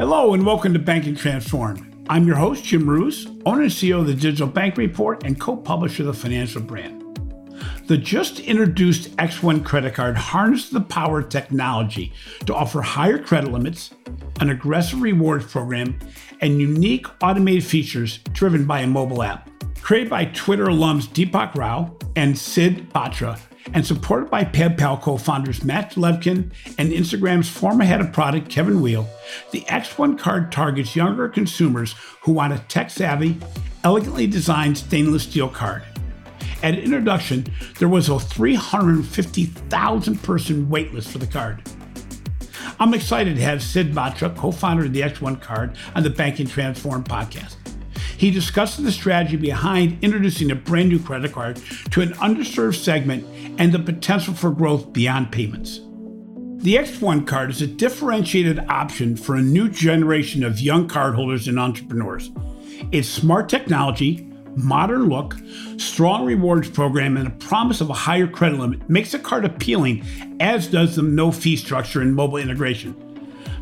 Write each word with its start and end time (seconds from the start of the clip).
Hello 0.00 0.32
and 0.32 0.46
welcome 0.46 0.72
to 0.72 0.78
Banking 0.78 1.14
Transformed. 1.14 2.06
I'm 2.08 2.26
your 2.26 2.36
host, 2.36 2.64
Jim 2.64 2.86
Marous, 2.86 3.26
owner 3.44 3.60
and 3.60 3.70
CEO 3.70 4.00
of 4.00 4.06
the 4.06 4.14
Digital 4.14 4.46
Bank 4.46 4.78
Report 4.78 5.24
and 5.24 5.38
co 5.38 5.54
publisher 5.54 6.04
of 6.04 6.06
the 6.06 6.14
Financial 6.14 6.62
Brand. 6.62 7.04
The 7.86 7.98
just 7.98 8.40
introduced 8.40 9.14
X1 9.18 9.62
credit 9.62 9.92
card 9.92 10.16
harnesses 10.16 10.70
the 10.70 10.80
power 10.80 11.18
of 11.18 11.28
technology 11.28 12.14
to 12.46 12.54
offer 12.54 12.80
higher 12.80 13.18
credit 13.18 13.52
limits, 13.52 13.90
an 14.40 14.48
aggressive 14.48 15.02
rewards 15.02 15.44
program, 15.52 15.98
and 16.40 16.62
unique 16.62 17.06
automated 17.22 17.64
features 17.64 18.20
driven 18.32 18.64
by 18.64 18.80
a 18.80 18.86
mobile 18.86 19.22
app. 19.22 19.50
Created 19.82 20.08
by 20.08 20.24
Twitter 20.24 20.68
alums 20.68 21.08
Deepak 21.08 21.54
Rao 21.56 21.94
and 22.16 22.38
Sid 22.38 22.88
Batra, 22.94 23.38
and 23.74 23.86
supported 23.86 24.30
by 24.30 24.44
PayPal 24.44 25.00
co 25.00 25.16
founders 25.16 25.64
Max 25.64 25.94
Levchin 25.94 26.50
and 26.78 26.90
Instagram's 26.90 27.48
former 27.48 27.84
head 27.84 28.00
of 28.00 28.12
product 28.12 28.48
Kevin 28.48 28.82
Weil, 28.82 29.08
the 29.50 29.62
X1 29.62 30.18
card 30.18 30.52
targets 30.52 30.96
younger 30.96 31.28
consumers 31.28 31.94
who 32.22 32.32
want 32.32 32.52
a 32.52 32.58
tech 32.68 32.90
savvy, 32.90 33.38
elegantly 33.84 34.26
designed 34.26 34.78
stainless 34.78 35.22
steel 35.22 35.48
card. 35.48 35.82
At 36.62 36.78
introduction, 36.78 37.46
there 37.78 37.88
was 37.88 38.08
a 38.08 38.18
350,000 38.18 40.22
person 40.22 40.66
waitlist 40.66 41.08
for 41.08 41.18
the 41.18 41.26
card. 41.26 41.62
I'm 42.78 42.94
excited 42.94 43.36
to 43.36 43.42
have 43.42 43.62
Sid 43.62 43.92
Batra, 43.92 44.34
co 44.36 44.50
founder 44.50 44.84
of 44.84 44.92
the 44.92 45.00
X1 45.00 45.40
card, 45.40 45.76
on 45.94 46.02
the 46.02 46.10
Banking 46.10 46.46
Transform 46.46 47.04
podcast. 47.04 47.56
He 48.20 48.30
discusses 48.30 48.84
the 48.84 48.92
strategy 48.92 49.36
behind 49.36 49.96
introducing 50.04 50.50
a 50.50 50.54
brand 50.54 50.90
new 50.90 50.98
credit 50.98 51.32
card 51.32 51.56
to 51.92 52.02
an 52.02 52.10
underserved 52.16 52.74
segment 52.74 53.26
and 53.58 53.72
the 53.72 53.78
potential 53.78 54.34
for 54.34 54.50
growth 54.50 54.92
beyond 54.92 55.32
payments. 55.32 55.78
The 56.58 56.74
X1 56.74 57.26
card 57.26 57.48
is 57.48 57.62
a 57.62 57.66
differentiated 57.66 58.58
option 58.68 59.16
for 59.16 59.36
a 59.36 59.40
new 59.40 59.70
generation 59.70 60.44
of 60.44 60.60
young 60.60 60.86
cardholders 60.86 61.48
and 61.48 61.58
entrepreneurs. 61.58 62.30
Its 62.92 63.08
smart 63.08 63.48
technology, 63.48 64.30
modern 64.54 65.08
look, 65.08 65.36
strong 65.78 66.26
rewards 66.26 66.68
program, 66.68 67.16
and 67.16 67.26
a 67.26 67.30
promise 67.30 67.80
of 67.80 67.88
a 67.88 67.94
higher 67.94 68.26
credit 68.26 68.58
limit 68.58 68.86
makes 68.90 69.12
the 69.12 69.18
card 69.18 69.46
appealing, 69.46 70.04
as 70.40 70.66
does 70.66 70.96
the 70.96 71.02
no 71.02 71.32
fee 71.32 71.56
structure 71.56 72.02
and 72.02 72.14
mobile 72.14 72.36
integration. 72.36 73.09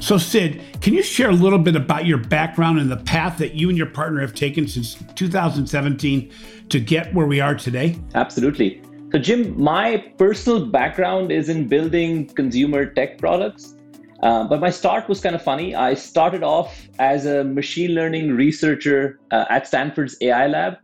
So, 0.00 0.16
Sid, 0.16 0.80
can 0.80 0.94
you 0.94 1.02
share 1.02 1.30
a 1.30 1.34
little 1.34 1.58
bit 1.58 1.74
about 1.74 2.06
your 2.06 2.18
background 2.18 2.78
and 2.78 2.88
the 2.90 2.98
path 2.98 3.36
that 3.38 3.54
you 3.54 3.68
and 3.68 3.76
your 3.76 3.88
partner 3.88 4.20
have 4.20 4.32
taken 4.32 4.68
since 4.68 4.94
2017 5.16 6.30
to 6.68 6.80
get 6.80 7.12
where 7.12 7.26
we 7.26 7.40
are 7.40 7.54
today? 7.54 7.98
Absolutely. 8.14 8.80
So, 9.10 9.18
Jim, 9.18 9.60
my 9.60 9.96
personal 10.16 10.66
background 10.66 11.32
is 11.32 11.48
in 11.48 11.66
building 11.66 12.26
consumer 12.28 12.86
tech 12.86 13.18
products. 13.18 13.74
Uh, 14.22 14.44
but 14.44 14.60
my 14.60 14.70
start 14.70 15.08
was 15.08 15.20
kind 15.20 15.34
of 15.34 15.42
funny. 15.42 15.74
I 15.74 15.94
started 15.94 16.42
off 16.42 16.88
as 16.98 17.26
a 17.26 17.42
machine 17.44 17.92
learning 17.92 18.34
researcher 18.34 19.18
uh, 19.30 19.46
at 19.50 19.66
Stanford's 19.66 20.16
AI 20.20 20.46
lab, 20.46 20.78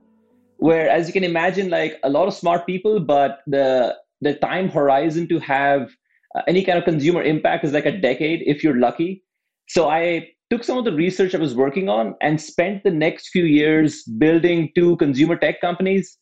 where, 0.58 0.88
as 0.88 1.06
you 1.06 1.12
can 1.12 1.24
imagine, 1.24 1.68
like 1.68 1.98
a 2.02 2.10
lot 2.10 2.28
of 2.28 2.34
smart 2.34 2.66
people, 2.66 3.00
but 3.00 3.42
the 3.46 3.96
the 4.20 4.34
time 4.34 4.68
horizon 4.68 5.28
to 5.28 5.38
have 5.40 5.94
uh, 6.34 6.42
any 6.48 6.64
kind 6.64 6.78
of 6.78 6.84
consumer 6.84 7.22
impact 7.22 7.64
is 7.64 7.72
like 7.72 7.86
a 7.86 7.96
decade 7.96 8.42
if 8.46 8.64
you're 8.64 8.78
lucky. 8.78 9.22
So 9.68 9.88
I 9.88 10.28
took 10.50 10.64
some 10.64 10.78
of 10.78 10.84
the 10.84 10.92
research 10.92 11.34
I 11.34 11.38
was 11.38 11.54
working 11.54 11.88
on 11.88 12.14
and 12.20 12.40
spent 12.40 12.84
the 12.84 12.90
next 12.90 13.28
few 13.28 13.44
years 13.44 14.02
building 14.04 14.70
two 14.74 14.96
consumer 14.96 15.36
tech 15.36 15.60
companies. 15.60 16.18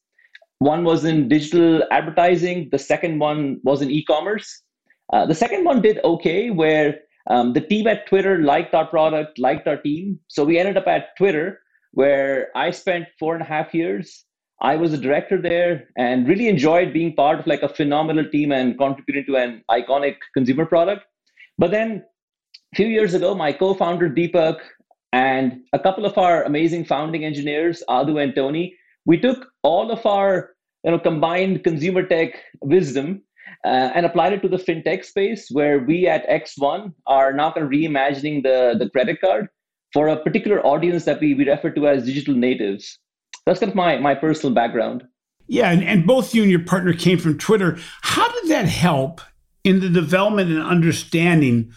One 0.58 0.84
was 0.84 1.04
in 1.04 1.28
digital 1.28 1.82
advertising, 1.90 2.68
the 2.70 2.78
second 2.78 3.18
one 3.18 3.60
was 3.64 3.82
in 3.82 3.90
e 3.90 4.04
commerce. 4.04 4.62
Uh, 5.12 5.26
the 5.26 5.34
second 5.34 5.64
one 5.64 5.82
did 5.82 5.98
okay, 6.04 6.50
where 6.50 7.00
um, 7.28 7.52
the 7.52 7.60
team 7.60 7.86
at 7.86 8.06
Twitter 8.06 8.38
liked 8.38 8.74
our 8.74 8.86
product, 8.86 9.38
liked 9.38 9.66
our 9.66 9.76
team. 9.76 10.18
So 10.28 10.44
we 10.44 10.58
ended 10.58 10.76
up 10.76 10.86
at 10.86 11.16
Twitter, 11.18 11.60
where 11.92 12.48
I 12.56 12.70
spent 12.70 13.06
four 13.18 13.34
and 13.34 13.42
a 13.42 13.46
half 13.46 13.74
years 13.74 14.24
I 14.62 14.76
was 14.76 14.92
a 14.92 14.98
director 14.98 15.42
there 15.42 15.88
and 15.96 16.28
really 16.28 16.46
enjoyed 16.46 16.92
being 16.92 17.16
part 17.16 17.40
of 17.40 17.48
like 17.48 17.62
a 17.62 17.68
phenomenal 17.68 18.24
team 18.30 18.52
and 18.52 18.78
contributing 18.78 19.24
to 19.26 19.36
an 19.36 19.64
iconic 19.68 20.16
consumer 20.34 20.64
product. 20.64 21.04
But 21.58 21.72
then 21.72 22.04
a 22.72 22.76
few 22.76 22.86
years 22.86 23.12
ago, 23.12 23.34
my 23.34 23.52
co-founder 23.52 24.08
Deepak 24.08 24.58
and 25.12 25.62
a 25.72 25.80
couple 25.80 26.06
of 26.06 26.16
our 26.16 26.44
amazing 26.44 26.84
founding 26.84 27.24
engineers, 27.24 27.82
Adu 27.88 28.22
and 28.22 28.36
Tony, 28.36 28.76
we 29.04 29.18
took 29.18 29.48
all 29.64 29.90
of 29.90 30.06
our 30.06 30.50
you 30.84 30.92
know 30.92 30.98
combined 30.98 31.64
consumer 31.64 32.04
tech 32.04 32.40
wisdom 32.60 33.20
uh, 33.64 33.90
and 33.96 34.06
applied 34.06 34.32
it 34.32 34.42
to 34.42 34.48
the 34.48 34.58
fintech 34.58 35.04
space, 35.04 35.48
where 35.50 35.80
we 35.80 36.06
at 36.06 36.28
X1 36.28 36.94
are 37.08 37.32
now 37.32 37.50
kind 37.50 37.66
of 37.66 37.72
reimagining 37.72 38.44
the 38.44 38.76
the 38.78 38.88
credit 38.90 39.20
card 39.20 39.48
for 39.92 40.06
a 40.06 40.16
particular 40.16 40.64
audience 40.64 41.04
that 41.04 41.20
we, 41.20 41.34
we 41.34 41.48
refer 41.48 41.70
to 41.70 41.88
as 41.88 42.06
digital 42.06 42.34
natives 42.34 42.98
that's 43.46 43.60
kind 43.60 43.70
of 43.70 43.76
my 43.76 43.98
my 43.98 44.14
personal 44.14 44.54
background. 44.54 45.04
Yeah, 45.48 45.70
and, 45.70 45.82
and 45.82 46.06
both 46.06 46.34
you 46.34 46.42
and 46.42 46.50
your 46.50 46.64
partner 46.64 46.92
came 46.92 47.18
from 47.18 47.36
Twitter. 47.36 47.78
How 48.02 48.30
did 48.40 48.50
that 48.50 48.66
help 48.66 49.20
in 49.64 49.80
the 49.80 49.88
development 49.88 50.50
and 50.50 50.62
understanding 50.62 51.72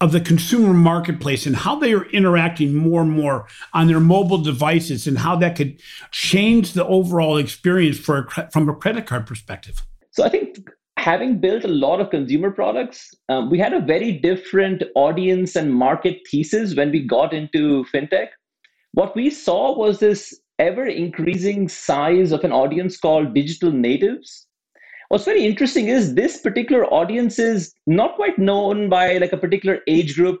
of 0.00 0.12
the 0.12 0.20
consumer 0.20 0.74
marketplace 0.74 1.46
and 1.46 1.56
how 1.56 1.76
they 1.76 1.92
are 1.94 2.04
interacting 2.10 2.74
more 2.74 3.02
and 3.02 3.12
more 3.12 3.46
on 3.72 3.86
their 3.86 4.00
mobile 4.00 4.38
devices 4.38 5.06
and 5.06 5.18
how 5.18 5.36
that 5.36 5.56
could 5.56 5.80
change 6.10 6.72
the 6.72 6.84
overall 6.84 7.38
experience 7.38 7.98
for 7.98 8.28
a, 8.36 8.50
from 8.50 8.68
a 8.68 8.74
credit 8.74 9.06
card 9.06 9.26
perspective? 9.26 9.82
So 10.10 10.24
I 10.24 10.28
think 10.28 10.68
having 10.98 11.38
built 11.38 11.64
a 11.64 11.68
lot 11.68 12.00
of 12.00 12.10
consumer 12.10 12.50
products, 12.50 13.14
um, 13.28 13.50
we 13.50 13.58
had 13.58 13.72
a 13.72 13.80
very 13.80 14.12
different 14.12 14.82
audience 14.94 15.56
and 15.56 15.72
market 15.72 16.18
thesis 16.30 16.74
when 16.74 16.90
we 16.90 17.06
got 17.06 17.32
into 17.32 17.84
fintech. 17.94 18.28
What 18.92 19.16
we 19.16 19.30
saw 19.30 19.76
was 19.76 20.00
this 20.00 20.38
ever 20.58 20.86
increasing 20.86 21.68
size 21.68 22.32
of 22.32 22.44
an 22.44 22.52
audience 22.52 22.96
called 22.98 23.34
digital 23.34 23.72
natives. 23.72 24.46
What's 25.08 25.24
very 25.24 25.44
interesting 25.44 25.88
is 25.88 26.14
this 26.14 26.38
particular 26.38 26.86
audience 26.86 27.38
is 27.38 27.72
not 27.86 28.16
quite 28.16 28.38
known 28.38 28.88
by 28.88 29.18
like 29.18 29.32
a 29.32 29.36
particular 29.38 29.80
age 29.86 30.14
group 30.14 30.40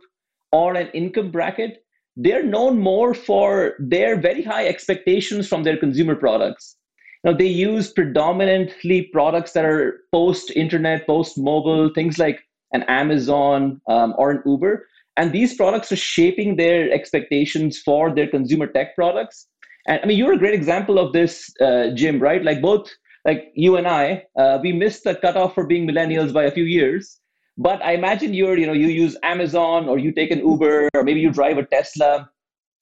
or 0.52 0.74
an 0.74 0.88
income 0.88 1.30
bracket. 1.30 1.84
They're 2.16 2.44
known 2.44 2.78
more 2.78 3.12
for 3.12 3.74
their 3.78 4.16
very 4.16 4.42
high 4.42 4.66
expectations 4.68 5.48
from 5.48 5.64
their 5.64 5.76
consumer 5.76 6.14
products. 6.14 6.76
Now 7.24 7.32
they 7.32 7.46
use 7.46 7.92
predominantly 7.92 9.02
products 9.12 9.52
that 9.52 9.64
are 9.64 10.00
post 10.12 10.50
internet, 10.50 11.06
post 11.06 11.38
mobile, 11.38 11.90
things 11.94 12.18
like 12.18 12.40
an 12.72 12.82
Amazon 12.84 13.80
um, 13.88 14.14
or 14.18 14.30
an 14.30 14.42
Uber. 14.44 14.86
And 15.16 15.32
these 15.32 15.54
products 15.54 15.92
are 15.92 15.96
shaping 15.96 16.56
their 16.56 16.90
expectations 16.92 17.78
for 17.78 18.14
their 18.14 18.26
consumer 18.26 18.66
tech 18.66 18.94
products. 18.94 19.46
And 19.86 20.00
I 20.02 20.06
mean, 20.06 20.18
you're 20.18 20.32
a 20.32 20.38
great 20.38 20.54
example 20.54 20.98
of 20.98 21.12
this, 21.12 21.52
uh, 21.60 21.90
Jim, 21.94 22.20
right? 22.20 22.42
Like 22.42 22.62
both, 22.62 22.90
like 23.24 23.52
you 23.54 23.76
and 23.76 23.86
I, 23.86 24.24
uh, 24.38 24.58
we 24.62 24.72
missed 24.72 25.04
the 25.04 25.14
cutoff 25.14 25.54
for 25.54 25.66
being 25.66 25.86
millennials 25.86 26.32
by 26.32 26.44
a 26.44 26.50
few 26.50 26.64
years. 26.64 27.20
But 27.56 27.82
I 27.84 27.92
imagine 27.92 28.34
you're, 28.34 28.58
you 28.58 28.66
know, 28.66 28.72
you 28.72 28.88
use 28.88 29.16
Amazon 29.22 29.88
or 29.88 29.98
you 29.98 30.12
take 30.12 30.30
an 30.30 30.38
Uber 30.38 30.88
or 30.94 31.04
maybe 31.04 31.20
you 31.20 31.30
drive 31.30 31.58
a 31.58 31.64
Tesla. 31.66 32.28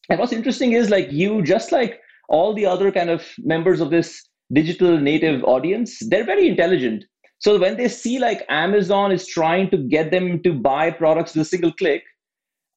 And 0.09 0.19
what's 0.19 0.33
interesting 0.33 0.73
is 0.73 0.91
like 0.91 1.13
you, 1.13 1.43
just 1.43 1.73
like 1.73 2.01
all 2.29 2.55
the 2.55 2.67
other 2.67 2.91
kind 2.91 3.11
of 3.11 3.27
members 3.39 3.81
of 3.81 3.91
this 3.91 4.29
digital 4.53 4.99
native 4.99 5.45
audience, 5.45 5.99
they're 6.09 6.25
very 6.25 6.49
intelligent. 6.49 7.05
So 7.39 7.59
when 7.59 7.77
they 7.77 7.89
see 7.89 8.19
like 8.19 8.47
Amazon 8.49 9.13
is 9.13 9.27
trying 9.27 9.69
to 9.71 9.77
get 9.77 10.11
them 10.11 10.43
to 10.43 10.53
buy 10.53 10.91
products 10.91 11.35
with 11.35 11.47
a 11.47 11.51
single 11.51 11.73
click, 11.73 12.03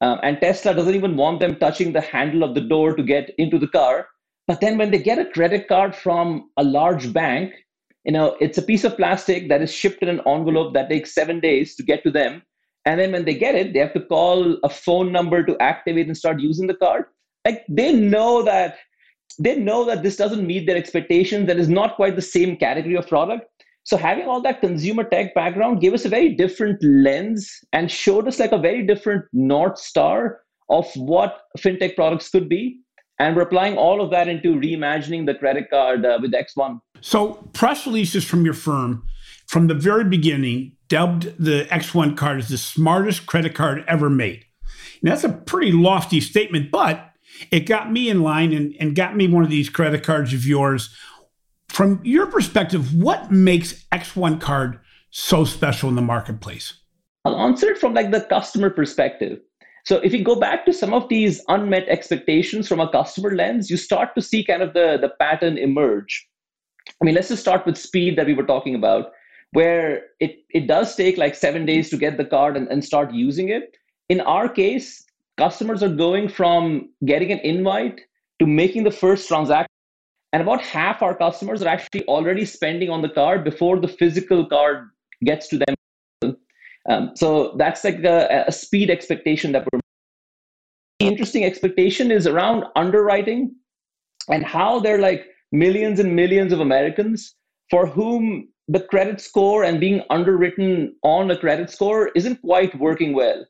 um, 0.00 0.18
and 0.22 0.38
Tesla 0.40 0.74
doesn't 0.74 0.94
even 0.94 1.16
want 1.16 1.40
them 1.40 1.56
touching 1.56 1.92
the 1.92 2.00
handle 2.00 2.42
of 2.42 2.54
the 2.54 2.60
door 2.60 2.94
to 2.94 3.02
get 3.02 3.30
into 3.38 3.58
the 3.58 3.68
car, 3.68 4.08
but 4.46 4.60
then 4.60 4.78
when 4.78 4.90
they 4.90 4.98
get 4.98 5.18
a 5.18 5.24
credit 5.30 5.68
card 5.68 5.94
from 5.94 6.50
a 6.56 6.62
large 6.62 7.12
bank, 7.12 7.52
you 8.04 8.12
know, 8.12 8.36
it's 8.40 8.58
a 8.58 8.62
piece 8.62 8.84
of 8.84 8.96
plastic 8.96 9.48
that 9.48 9.62
is 9.62 9.72
shipped 9.74 10.02
in 10.02 10.08
an 10.08 10.20
envelope 10.26 10.74
that 10.74 10.88
takes 10.88 11.12
seven 11.12 11.40
days 11.40 11.74
to 11.76 11.82
get 11.82 12.04
to 12.04 12.10
them. 12.10 12.42
And 12.84 13.00
then 13.00 13.10
when 13.10 13.24
they 13.24 13.34
get 13.34 13.56
it, 13.56 13.72
they 13.72 13.80
have 13.80 13.94
to 13.94 14.00
call 14.00 14.58
a 14.62 14.68
phone 14.68 15.10
number 15.10 15.42
to 15.42 15.60
activate 15.60 16.06
and 16.06 16.16
start 16.16 16.38
using 16.38 16.68
the 16.68 16.74
card. 16.74 17.06
Like 17.44 17.64
they 17.68 17.92
know 17.92 18.42
that 18.42 18.78
they 19.40 19.56
know 19.56 19.84
that 19.84 20.02
this 20.02 20.16
doesn't 20.16 20.46
meet 20.46 20.66
their 20.66 20.76
expectations, 20.76 21.48
that 21.48 21.58
is 21.58 21.68
not 21.68 21.96
quite 21.96 22.14
the 22.14 22.22
same 22.22 22.56
category 22.56 22.94
of 22.94 23.08
product. 23.08 23.46
So 23.82 23.96
having 23.96 24.26
all 24.26 24.40
that 24.42 24.60
consumer 24.60 25.04
tech 25.04 25.34
background 25.34 25.80
gave 25.80 25.92
us 25.92 26.04
a 26.04 26.08
very 26.08 26.34
different 26.34 26.82
lens 26.82 27.52
and 27.72 27.90
showed 27.90 28.26
us 28.28 28.38
like 28.38 28.52
a 28.52 28.58
very 28.58 28.86
different 28.86 29.24
north 29.32 29.78
star 29.78 30.40
of 30.70 30.86
what 30.94 31.42
fintech 31.58 31.96
products 31.96 32.28
could 32.28 32.48
be 32.48 32.80
and 33.18 33.34
we're 33.34 33.42
applying 33.42 33.76
all 33.76 34.00
of 34.00 34.10
that 34.10 34.28
into 34.28 34.54
reimagining 34.54 35.26
the 35.26 35.34
credit 35.34 35.70
card 35.70 36.04
uh, 36.04 36.18
with 36.20 36.32
X1. 36.32 36.80
So, 37.00 37.34
press 37.52 37.86
releases 37.86 38.24
from 38.24 38.44
your 38.44 38.54
firm 38.54 39.06
from 39.46 39.68
the 39.68 39.74
very 39.74 40.04
beginning 40.04 40.72
dubbed 40.88 41.32
the 41.38 41.66
X1 41.70 42.16
card 42.16 42.38
as 42.38 42.48
the 42.48 42.58
smartest 42.58 43.26
credit 43.26 43.54
card 43.54 43.84
ever 43.88 44.10
made. 44.10 44.44
And 45.00 45.10
that's 45.10 45.24
a 45.24 45.28
pretty 45.28 45.72
lofty 45.72 46.20
statement, 46.20 46.70
but 46.70 47.12
it 47.50 47.60
got 47.60 47.92
me 47.92 48.08
in 48.08 48.22
line 48.22 48.52
and, 48.52 48.74
and 48.80 48.94
got 48.94 49.16
me 49.16 49.28
one 49.28 49.44
of 49.44 49.50
these 49.50 49.68
credit 49.68 50.02
cards 50.02 50.32
of 50.32 50.46
yours. 50.46 50.94
From 51.68 52.00
your 52.04 52.26
perspective, 52.26 52.94
what 52.94 53.30
makes 53.30 53.84
X1 53.92 54.40
card 54.40 54.80
so 55.10 55.44
special 55.44 55.88
in 55.88 55.96
the 55.96 56.02
marketplace? 56.02 56.74
I'll 57.24 57.38
answer 57.40 57.68
it 57.70 57.78
from 57.78 57.94
like 57.94 58.10
the 58.10 58.20
customer 58.20 58.70
perspective. 58.70 59.40
So 59.86 59.98
if 59.98 60.12
you 60.12 60.24
go 60.24 60.34
back 60.34 60.66
to 60.66 60.72
some 60.72 60.92
of 60.92 61.08
these 61.08 61.40
unmet 61.46 61.88
expectations 61.88 62.66
from 62.66 62.80
a 62.80 62.90
customer 62.90 63.32
lens, 63.36 63.70
you 63.70 63.76
start 63.76 64.16
to 64.16 64.20
see 64.20 64.42
kind 64.42 64.60
of 64.60 64.74
the, 64.74 64.98
the 65.00 65.10
pattern 65.20 65.56
emerge. 65.56 66.26
I 67.00 67.04
mean, 67.04 67.14
let's 67.14 67.28
just 67.28 67.42
start 67.42 67.64
with 67.64 67.78
speed 67.78 68.18
that 68.18 68.26
we 68.26 68.34
were 68.34 68.46
talking 68.46 68.74
about, 68.74 69.12
where 69.52 70.06
it, 70.18 70.38
it 70.50 70.66
does 70.66 70.96
take 70.96 71.16
like 71.18 71.36
seven 71.36 71.64
days 71.64 71.88
to 71.90 71.96
get 71.96 72.16
the 72.16 72.24
card 72.24 72.56
and, 72.56 72.66
and 72.66 72.84
start 72.84 73.12
using 73.12 73.48
it. 73.48 73.76
In 74.08 74.20
our 74.22 74.48
case, 74.48 75.04
customers 75.38 75.84
are 75.84 75.94
going 75.94 76.28
from 76.28 76.90
getting 77.04 77.30
an 77.30 77.38
invite 77.40 78.00
to 78.40 78.46
making 78.46 78.82
the 78.82 78.90
first 78.90 79.28
transaction. 79.28 79.70
And 80.32 80.42
about 80.42 80.62
half 80.62 81.00
our 81.00 81.14
customers 81.14 81.62
are 81.62 81.68
actually 81.68 82.04
already 82.06 82.44
spending 82.44 82.90
on 82.90 83.02
the 83.02 83.08
card 83.08 83.44
before 83.44 83.78
the 83.78 83.88
physical 83.88 84.46
card 84.46 84.88
gets 85.24 85.46
to 85.48 85.58
them. 85.58 85.75
Um, 86.88 87.12
so 87.14 87.54
that's 87.56 87.84
like 87.84 88.02
a, 88.04 88.44
a 88.46 88.52
speed 88.52 88.90
expectation 88.90 89.52
that 89.52 89.66
we're. 89.72 89.80
The 91.00 91.06
interesting 91.06 91.44
expectation 91.44 92.10
is 92.10 92.26
around 92.26 92.64
underwriting 92.74 93.54
and 94.28 94.44
how 94.44 94.80
they're 94.80 94.98
like 94.98 95.26
millions 95.52 96.00
and 96.00 96.16
millions 96.16 96.52
of 96.52 96.60
Americans 96.60 97.34
for 97.70 97.86
whom 97.86 98.48
the 98.68 98.80
credit 98.80 99.20
score 99.20 99.62
and 99.64 99.78
being 99.78 100.02
underwritten 100.10 100.96
on 101.02 101.30
a 101.30 101.36
credit 101.36 101.70
score 101.70 102.08
isn't 102.14 102.40
quite 102.40 102.78
working 102.78 103.12
well. 103.14 103.44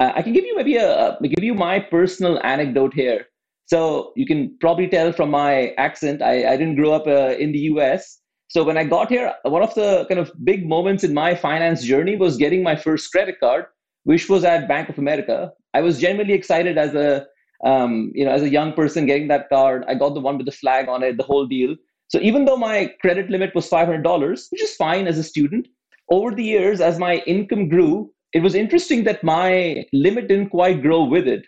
Uh, 0.00 0.12
I 0.16 0.22
can 0.22 0.32
give 0.32 0.44
you 0.44 0.56
maybe 0.56 0.76
a 0.76 1.16
give 1.22 1.44
you 1.44 1.54
my 1.54 1.78
personal 1.78 2.40
anecdote 2.42 2.94
here. 2.94 3.26
So 3.66 4.12
you 4.16 4.26
can 4.26 4.56
probably 4.60 4.88
tell 4.88 5.12
from 5.12 5.30
my 5.30 5.68
accent, 5.78 6.22
I, 6.22 6.52
I 6.52 6.56
didn't 6.56 6.76
grow 6.76 6.92
up 6.92 7.06
uh, 7.06 7.36
in 7.38 7.52
the 7.52 7.60
US. 7.72 8.18
So 8.52 8.62
when 8.62 8.76
I 8.76 8.84
got 8.84 9.08
here, 9.08 9.32
one 9.44 9.62
of 9.62 9.74
the 9.74 10.04
kind 10.10 10.20
of 10.20 10.30
big 10.44 10.68
moments 10.68 11.04
in 11.04 11.14
my 11.14 11.34
finance 11.34 11.82
journey 11.82 12.16
was 12.16 12.36
getting 12.36 12.62
my 12.62 12.76
first 12.76 13.10
credit 13.10 13.40
card, 13.40 13.64
which 14.04 14.28
was 14.28 14.44
at 14.44 14.68
Bank 14.68 14.90
of 14.90 14.98
America. 14.98 15.50
I 15.72 15.80
was 15.80 15.98
genuinely 15.98 16.34
excited 16.34 16.76
as 16.76 16.94
a 16.94 17.26
um, 17.64 18.12
you 18.14 18.26
know 18.26 18.30
as 18.30 18.42
a 18.42 18.50
young 18.50 18.74
person 18.74 19.06
getting 19.06 19.28
that 19.28 19.48
card. 19.48 19.86
I 19.88 19.94
got 19.94 20.12
the 20.12 20.20
one 20.20 20.36
with 20.36 20.44
the 20.44 20.52
flag 20.52 20.86
on 20.86 21.02
it, 21.02 21.16
the 21.16 21.22
whole 21.22 21.46
deal. 21.46 21.74
So 22.08 22.18
even 22.20 22.44
though 22.44 22.58
my 22.58 22.92
credit 23.00 23.30
limit 23.30 23.54
was 23.54 23.70
$500, 23.70 24.50
which 24.50 24.62
is 24.62 24.76
fine 24.76 25.06
as 25.06 25.16
a 25.16 25.24
student, 25.24 25.66
over 26.10 26.34
the 26.34 26.44
years 26.44 26.82
as 26.82 26.98
my 26.98 27.22
income 27.26 27.70
grew, 27.70 28.12
it 28.34 28.42
was 28.42 28.54
interesting 28.54 29.04
that 29.04 29.24
my 29.24 29.86
limit 29.94 30.28
didn't 30.28 30.50
quite 30.50 30.82
grow 30.82 31.04
with 31.04 31.26
it. 31.26 31.46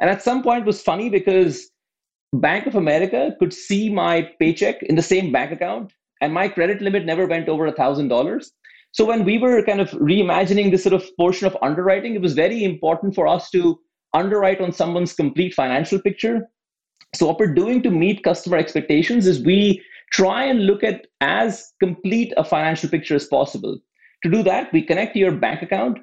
And 0.00 0.08
at 0.08 0.22
some 0.22 0.40
point 0.40 0.60
it 0.60 0.66
was 0.66 0.80
funny 0.80 1.10
because 1.10 1.68
Bank 2.32 2.68
of 2.68 2.76
America 2.76 3.34
could 3.40 3.52
see 3.52 3.92
my 3.92 4.30
paycheck 4.38 4.84
in 4.84 4.94
the 4.94 5.02
same 5.02 5.32
bank 5.32 5.50
account 5.50 5.92
and 6.24 6.32
my 6.32 6.48
credit 6.48 6.80
limit 6.80 7.04
never 7.04 7.26
went 7.26 7.50
over 7.50 7.66
a 7.66 7.72
thousand 7.72 8.08
dollars. 8.08 8.50
So 8.92 9.04
when 9.04 9.24
we 9.24 9.36
were 9.36 9.62
kind 9.62 9.80
of 9.80 9.90
reimagining 9.90 10.70
this 10.70 10.84
sort 10.84 10.94
of 10.94 11.04
portion 11.18 11.46
of 11.46 11.56
underwriting, 11.60 12.14
it 12.14 12.22
was 12.22 12.32
very 12.32 12.64
important 12.64 13.14
for 13.14 13.26
us 13.26 13.50
to 13.50 13.78
underwrite 14.14 14.62
on 14.62 14.72
someone's 14.72 15.12
complete 15.12 15.52
financial 15.52 16.00
picture. 16.00 16.48
So 17.14 17.26
what 17.26 17.38
we're 17.38 17.52
doing 17.52 17.82
to 17.82 17.90
meet 17.90 18.24
customer 18.24 18.56
expectations 18.56 19.26
is 19.26 19.44
we 19.44 19.82
try 20.12 20.44
and 20.44 20.66
look 20.66 20.82
at 20.82 21.08
as 21.20 21.72
complete 21.78 22.32
a 22.38 22.44
financial 22.44 22.88
picture 22.88 23.16
as 23.16 23.26
possible. 23.26 23.78
To 24.22 24.30
do 24.30 24.42
that, 24.44 24.72
we 24.72 24.80
connect 24.80 25.12
to 25.12 25.18
your 25.18 25.32
bank 25.32 25.60
account 25.60 25.98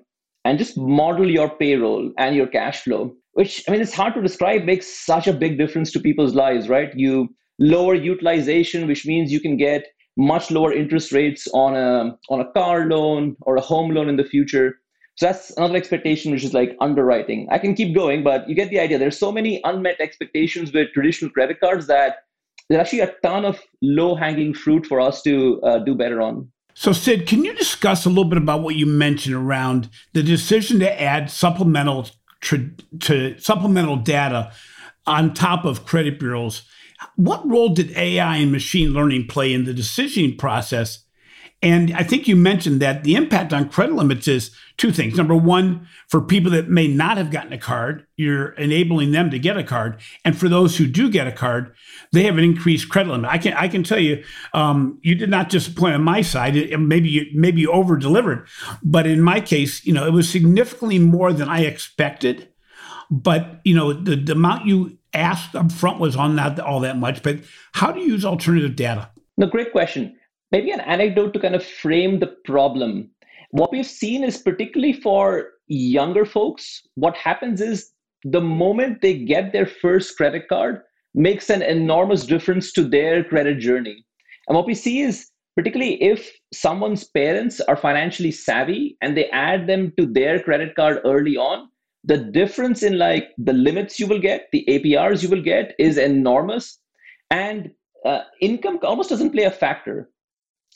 and 0.46 0.60
just 0.60 0.78
model 0.78 1.32
your 1.32 1.50
payroll 1.50 2.12
and 2.20 2.36
your 2.36 2.48
cash 2.48 2.84
flow, 2.84 3.16
which 3.34 3.64
I 3.68 3.72
mean, 3.72 3.82
it's 3.82 3.94
hard 3.94 4.14
to 4.14 4.22
describe, 4.22 4.66
makes 4.66 4.88
such 4.88 5.28
a 5.28 5.34
big 5.34 5.58
difference 5.58 5.92
to 5.94 6.00
people's 6.00 6.36
lives, 6.36 6.70
right? 6.70 6.94
You 6.96 7.30
lower 7.58 7.96
utilization, 7.96 8.88
which 8.88 9.06
means 9.06 9.32
you 9.32 9.40
can 9.40 9.58
get 9.58 9.86
much 10.22 10.52
lower 10.52 10.72
interest 10.72 11.12
rates 11.12 11.48
on 11.54 11.76
a 11.76 12.16
on 12.30 12.40
a 12.40 12.52
car 12.52 12.86
loan 12.86 13.36
or 13.42 13.56
a 13.56 13.62
home 13.62 13.90
loan 13.92 14.08
in 14.08 14.18
the 14.18 14.24
future. 14.24 14.78
So 15.16 15.26
that's 15.26 15.52
another 15.58 15.76
expectation, 15.76 16.32
which 16.32 16.44
is 16.44 16.54
like 16.54 16.76
underwriting. 16.80 17.48
I 17.52 17.58
can 17.58 17.74
keep 17.74 17.94
going, 17.94 18.24
but 18.24 18.48
you 18.48 18.56
get 18.56 18.70
the 18.70 18.80
idea. 18.80 18.98
There's 18.98 19.18
so 19.18 19.32
many 19.32 19.60
unmet 19.64 20.00
expectations 20.00 20.72
with 20.72 20.94
traditional 20.94 21.32
credit 21.32 21.60
cards 21.60 21.88
that 21.88 22.24
there's 22.70 22.80
actually 22.80 23.02
a 23.02 23.14
ton 23.24 23.46
of 23.46 23.60
low 23.82 24.16
hanging 24.16 24.54
fruit 24.54 24.86
for 24.86 25.02
us 25.02 25.22
to 25.24 25.62
uh, 25.64 25.80
do 25.80 25.96
better 25.96 26.22
on. 26.22 26.50
So, 26.74 26.94
Sid, 26.94 27.28
can 27.28 27.44
you 27.44 27.54
discuss 27.54 28.06
a 28.06 28.10
little 28.10 28.26
bit 28.26 28.38
about 28.38 28.62
what 28.62 28.76
you 28.76 28.86
mentioned 28.86 29.36
around 29.36 29.90
the 30.14 30.24
decision 30.24 30.80
to 30.80 31.02
add 31.02 31.30
supplemental 31.30 32.08
to 32.42 33.38
supplemental 33.40 33.98
data 33.98 34.52
on 35.06 35.34
top 35.34 35.66
of 35.66 35.86
credit 35.86 36.20
bureaus? 36.20 36.64
What 37.16 37.48
role 37.50 37.70
did 37.70 37.96
AI 37.98 38.38
and 38.38 38.52
machine 38.52 38.94
learning 38.94 39.28
play 39.28 39.54
in 39.54 39.66
the 39.66 39.74
decisioning 39.74 40.38
process 40.38 41.06
and 41.64 41.94
I 41.94 42.02
think 42.02 42.28
you 42.28 42.36
mentioned 42.36 42.82
that 42.82 43.04
the 43.04 43.14
impact 43.14 43.54
on 43.54 43.70
credit 43.70 43.94
limits 43.94 44.28
is 44.28 44.56
two 44.78 44.92
things. 44.92 45.16
Number 45.16 45.36
one, 45.36 45.88
for 46.08 46.20
people 46.20 46.50
that 46.52 46.70
may 46.70 46.88
not 46.88 47.18
have 47.18 47.30
gotten 47.30 47.54
a 47.54 47.58
card, 47.58 48.08
you're 48.18 48.54
enabling 48.54 49.12
them 49.12 49.30
to 49.30 49.38
get 49.38 49.58
a 49.58 49.64
card. 49.64 50.02
And 50.26 50.36
for 50.36 50.50
those 50.50 50.78
who 50.78 50.88
do 50.88 51.12
get 51.12 51.28
a 51.28 51.32
card, 51.32 51.76
they 52.14 52.24
have 52.24 52.40
an 52.40 52.44
increased 52.44 52.90
credit 52.90 53.12
limit. 53.12 53.30
I 53.30 53.38
can 53.38 53.54
I 53.54 53.68
can 53.68 53.84
tell 53.84 54.00
you, 54.00 54.24
um, 54.56 55.00
you 55.04 55.14
did 55.14 55.30
not 55.30 55.50
disappoint 55.50 55.94
on 55.94 56.04
my 56.04 56.24
side. 56.24 56.56
It, 56.56 56.80
maybe 56.80 57.10
you 57.10 57.26
maybe 57.36 57.62
you 57.62 57.72
over 57.72 57.96
delivered, 57.96 58.48
but 58.82 59.06
in 59.06 59.22
my 59.22 59.40
case, 59.40 59.86
you 59.86 59.94
know, 59.94 60.08
it 60.08 60.14
was 60.14 60.28
significantly 60.28 60.98
more 60.98 61.32
than 61.32 61.48
I 61.48 61.62
expected. 61.62 62.48
But 63.12 63.60
you 63.64 63.76
know, 63.76 63.94
the, 63.94 64.16
the 64.16 64.32
amount 64.32 64.66
you 64.66 64.98
asked 65.14 65.56
up 65.56 65.72
front 65.72 66.00
was 66.00 66.16
on 66.16 66.36
not 66.36 66.60
all 66.60 66.80
that 66.82 66.98
much. 66.98 67.24
But 67.24 67.40
how 67.74 67.92
do 67.92 68.00
you 68.00 68.08
use 68.08 68.26
alternative 68.26 68.76
data? 68.76 69.10
No, 69.38 69.48
great 69.48 69.72
question 69.72 70.16
maybe 70.52 70.72
an 70.72 70.82
anecdote 70.82 71.34
to 71.34 71.40
kind 71.40 71.56
of 71.56 71.66
frame 71.66 72.20
the 72.20 72.28
problem. 72.46 73.10
What 73.52 73.72
we've 73.72 73.86
seen 73.86 74.24
is 74.24 74.38
particularly 74.38 74.94
for 74.94 75.50
younger 75.68 76.26
folks, 76.26 76.82
what 76.96 77.16
happens 77.16 77.62
is 77.62 77.92
the 78.24 78.42
moment 78.42 79.02
they 79.02 79.18
get 79.18 79.52
their 79.52 79.66
first 79.66 80.16
credit 80.18 80.48
card 80.48 80.82
makes 81.14 81.50
an 81.50 81.62
enormous 81.62 82.26
difference 82.26 82.72
to 82.74 82.84
their 82.84 83.24
credit 83.24 83.60
journey. 83.60 84.06
And 84.48 84.56
what 84.56 84.68
we 84.68 84.76
see 84.76 85.02
is 85.02 85.30
particularly 85.56 86.02
if 86.02 86.32
someone's 86.54 87.04
parents 87.04 87.60
are 87.62 87.76
financially 87.76 88.32
savvy 88.32 88.98
and 89.02 89.18
they 89.18 89.30
add 89.30 89.68
them 89.68 89.92
to 89.98 90.06
their 90.06 90.42
credit 90.42 90.76
card 90.76 91.02
early 91.04 91.36
on, 91.36 91.70
the 92.04 92.18
difference 92.18 92.84
in 92.84 92.98
like 92.98 93.30
the 93.38 93.54
limits 93.54 94.00
you 94.00 94.08
will 94.08 94.20
get, 94.20 94.48
the 94.52 94.66
APRs 94.68 95.22
you 95.22 95.30
will 95.30 95.42
get 95.42 95.76
is 95.78 95.98
enormous. 95.98 96.80
And 97.30 97.72
uh, 98.06 98.22
income 98.42 98.80
almost 98.84 99.10
doesn't 99.10 99.32
play 99.32 99.44
a 99.44 99.52
factor. 99.52 100.10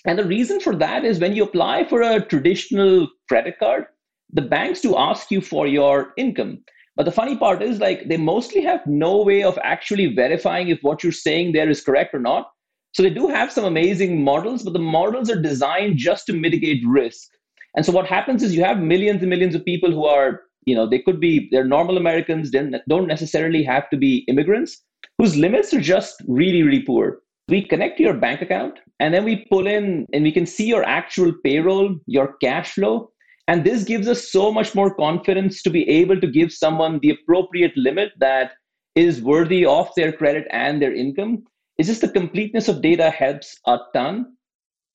And 0.06 0.20
the 0.20 0.26
reason 0.26 0.60
for 0.60 0.76
that 0.76 1.04
is 1.04 1.20
when 1.20 1.36
you 1.36 1.44
apply 1.44 1.86
for 1.86 2.02
a 2.02 2.24
traditional 2.24 3.08
credit 3.28 3.58
card, 3.58 3.86
the 4.32 4.42
banks 4.42 4.82
do 4.82 4.96
ask 4.96 5.32
you 5.32 5.42
for 5.42 5.66
your 5.66 6.14
income. 6.18 6.64
But 6.96 7.06
the 7.06 7.12
funny 7.12 7.36
part 7.38 7.62
is, 7.62 7.80
like, 7.80 8.08
they 8.08 8.18
mostly 8.18 8.62
have 8.62 8.86
no 8.86 9.22
way 9.22 9.44
of 9.44 9.60
actually 9.64 10.14
verifying 10.16 10.70
if 10.70 10.80
what 10.82 11.04
you're 11.04 11.12
saying 11.12 11.52
there 11.52 11.70
is 11.70 11.84
correct 11.84 12.14
or 12.14 12.20
not. 12.20 12.50
So 12.94 13.04
they 13.04 13.10
do 13.10 13.28
have 13.28 13.52
some 13.52 13.66
amazing 13.66 14.24
models, 14.24 14.64
but 14.64 14.72
the 14.72 14.80
models 14.80 15.30
are 15.30 15.42
designed 15.42 15.98
just 15.98 16.26
to 16.28 16.34
mitigate 16.34 16.82
risk. 16.88 17.28
And 17.76 17.86
so 17.86 17.92
what 17.92 18.08
happens 18.08 18.42
is 18.42 18.56
you 18.56 18.64
have 18.64 18.80
millions 18.80 19.22
and 19.22 19.30
millions 19.30 19.56
of 19.56 19.66
people 19.66 19.92
who 19.92 20.06
are, 20.06 20.44
you 20.66 20.76
know, 20.76 20.88
they 20.88 21.00
could 21.00 21.20
be, 21.20 21.48
they're 21.52 21.66
normal 21.66 21.98
Americans, 21.98 22.52
they 22.52 22.70
don't 22.88 23.08
necessarily 23.08 23.64
have 23.64 23.90
to 23.90 23.98
be 23.98 24.26
immigrants, 24.28 24.84
whose 25.18 25.36
limits 25.36 25.74
are 25.74 25.82
just 25.82 26.22
really, 26.28 26.64
really 26.64 26.82
poor 26.82 27.22
we 27.48 27.62
connect 27.62 27.98
to 27.98 28.04
your 28.04 28.14
bank 28.14 28.42
account 28.42 28.80
and 29.00 29.14
then 29.14 29.24
we 29.24 29.46
pull 29.50 29.68
in 29.68 30.08
and 30.14 30.24
we 30.24 30.32
can 30.32 30.46
see 30.46 30.66
your 30.66 30.84
actual 30.84 31.32
payroll, 31.44 31.96
your 32.08 32.34
cash 32.42 32.74
flow. 32.74 33.12
And 33.48 33.64
this 33.64 33.84
gives 33.84 34.08
us 34.08 34.32
so 34.32 34.52
much 34.52 34.74
more 34.74 34.94
confidence 34.96 35.62
to 35.64 35.70
be 35.70 35.88
able 35.88 36.20
to 36.20 36.28
give 36.28 36.52
someone 36.52 37.00
the 37.00 37.12
appropriate 37.12 37.74
limit 37.76 38.14
that 38.20 38.54
is 38.96 39.22
worthy 39.22 39.66
of 39.66 39.90
their 39.96 40.12
credit 40.12 40.48
and 40.50 40.82
their 40.82 40.94
income. 40.94 41.44
It's 41.78 41.88
just 41.88 42.02
the 42.02 42.10
completeness 42.10 42.68
of 42.68 42.82
data 42.82 43.12
helps 43.12 43.60
a 43.68 43.78
ton. 43.94 44.34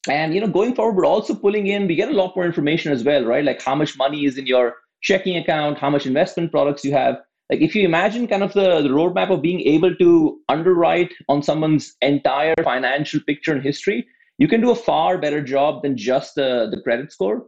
And 0.08 0.34
you 0.34 0.40
know, 0.40 0.48
going 0.48 0.74
forward, 0.74 0.96
we're 0.96 1.06
also 1.06 1.34
pulling 1.34 1.68
in, 1.68 1.86
we 1.86 1.94
get 1.94 2.08
a 2.08 2.14
lot 2.14 2.34
more 2.34 2.46
information 2.46 2.90
as 2.90 3.04
well, 3.04 3.24
right? 3.24 3.44
Like 3.44 3.62
how 3.62 3.76
much 3.76 3.96
money 3.96 4.24
is 4.24 4.38
in 4.38 4.46
your 4.46 4.74
checking 5.00 5.36
account, 5.36 5.78
how 5.78 5.90
much 5.90 6.06
investment 6.06 6.50
products 6.50 6.84
you 6.84 6.92
have. 6.92 7.16
Like 7.50 7.60
if 7.60 7.74
you 7.74 7.84
imagine 7.84 8.28
kind 8.28 8.42
of 8.42 8.52
the, 8.52 8.80
the 8.80 8.88
roadmap 8.88 9.30
of 9.30 9.42
being 9.42 9.60
able 9.62 9.94
to 9.96 10.40
underwrite 10.48 11.12
on 11.28 11.42
someone's 11.42 11.96
entire 12.00 12.54
financial 12.62 13.20
picture 13.20 13.52
and 13.52 13.62
history 13.62 14.06
you 14.40 14.48
can 14.48 14.62
do 14.62 14.70
a 14.70 14.74
far 14.74 15.18
better 15.18 15.42
job 15.42 15.82
than 15.82 15.98
just 15.98 16.34
the, 16.34 16.66
the 16.70 16.80
credit 16.80 17.12
score. 17.12 17.44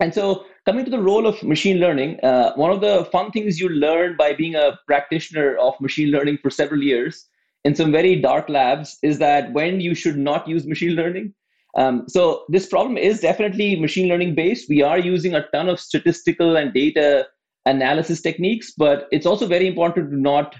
And 0.00 0.14
so 0.14 0.44
coming 0.66 0.84
to 0.84 0.90
the 0.90 1.00
role 1.00 1.26
of 1.26 1.42
machine 1.42 1.78
learning 1.78 2.20
uh, 2.20 2.52
one 2.54 2.70
of 2.70 2.82
the 2.82 3.08
fun 3.10 3.30
things 3.30 3.58
you 3.58 3.70
learn 3.70 4.16
by 4.18 4.34
being 4.34 4.54
a 4.54 4.78
practitioner 4.86 5.56
of 5.56 5.80
machine 5.80 6.10
learning 6.10 6.38
for 6.42 6.50
several 6.50 6.82
years 6.82 7.26
in 7.64 7.74
some 7.74 7.90
very 7.90 8.16
dark 8.20 8.50
labs 8.50 8.98
is 9.02 9.18
that 9.18 9.52
when 9.52 9.80
you 9.80 9.94
should 9.94 10.18
not 10.18 10.46
use 10.46 10.66
machine 10.66 10.92
learning 10.92 11.34
um, 11.76 12.04
so 12.08 12.44
this 12.48 12.66
problem 12.66 12.96
is 12.96 13.20
definitely 13.20 13.78
machine 13.80 14.08
learning 14.08 14.34
based 14.34 14.68
we 14.68 14.82
are 14.82 14.98
using 14.98 15.34
a 15.34 15.46
ton 15.48 15.68
of 15.68 15.78
statistical 15.80 16.56
and 16.56 16.72
data 16.74 17.26
analysis 17.66 18.20
techniques, 18.22 18.72
but 18.76 19.06
it's 19.12 19.26
also 19.26 19.46
very 19.46 19.66
important 19.66 20.10
to 20.10 20.16
not 20.16 20.56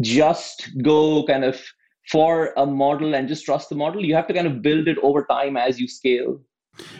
just 0.00 0.70
go 0.82 1.24
kind 1.24 1.44
of 1.44 1.60
for 2.10 2.52
a 2.56 2.64
model 2.64 3.14
and 3.14 3.28
just 3.28 3.44
trust 3.44 3.68
the 3.68 3.74
model. 3.74 4.04
You 4.04 4.14
have 4.14 4.28
to 4.28 4.34
kind 4.34 4.46
of 4.46 4.62
build 4.62 4.86
it 4.88 4.98
over 5.02 5.24
time 5.24 5.56
as 5.56 5.80
you 5.80 5.88
scale. 5.88 6.40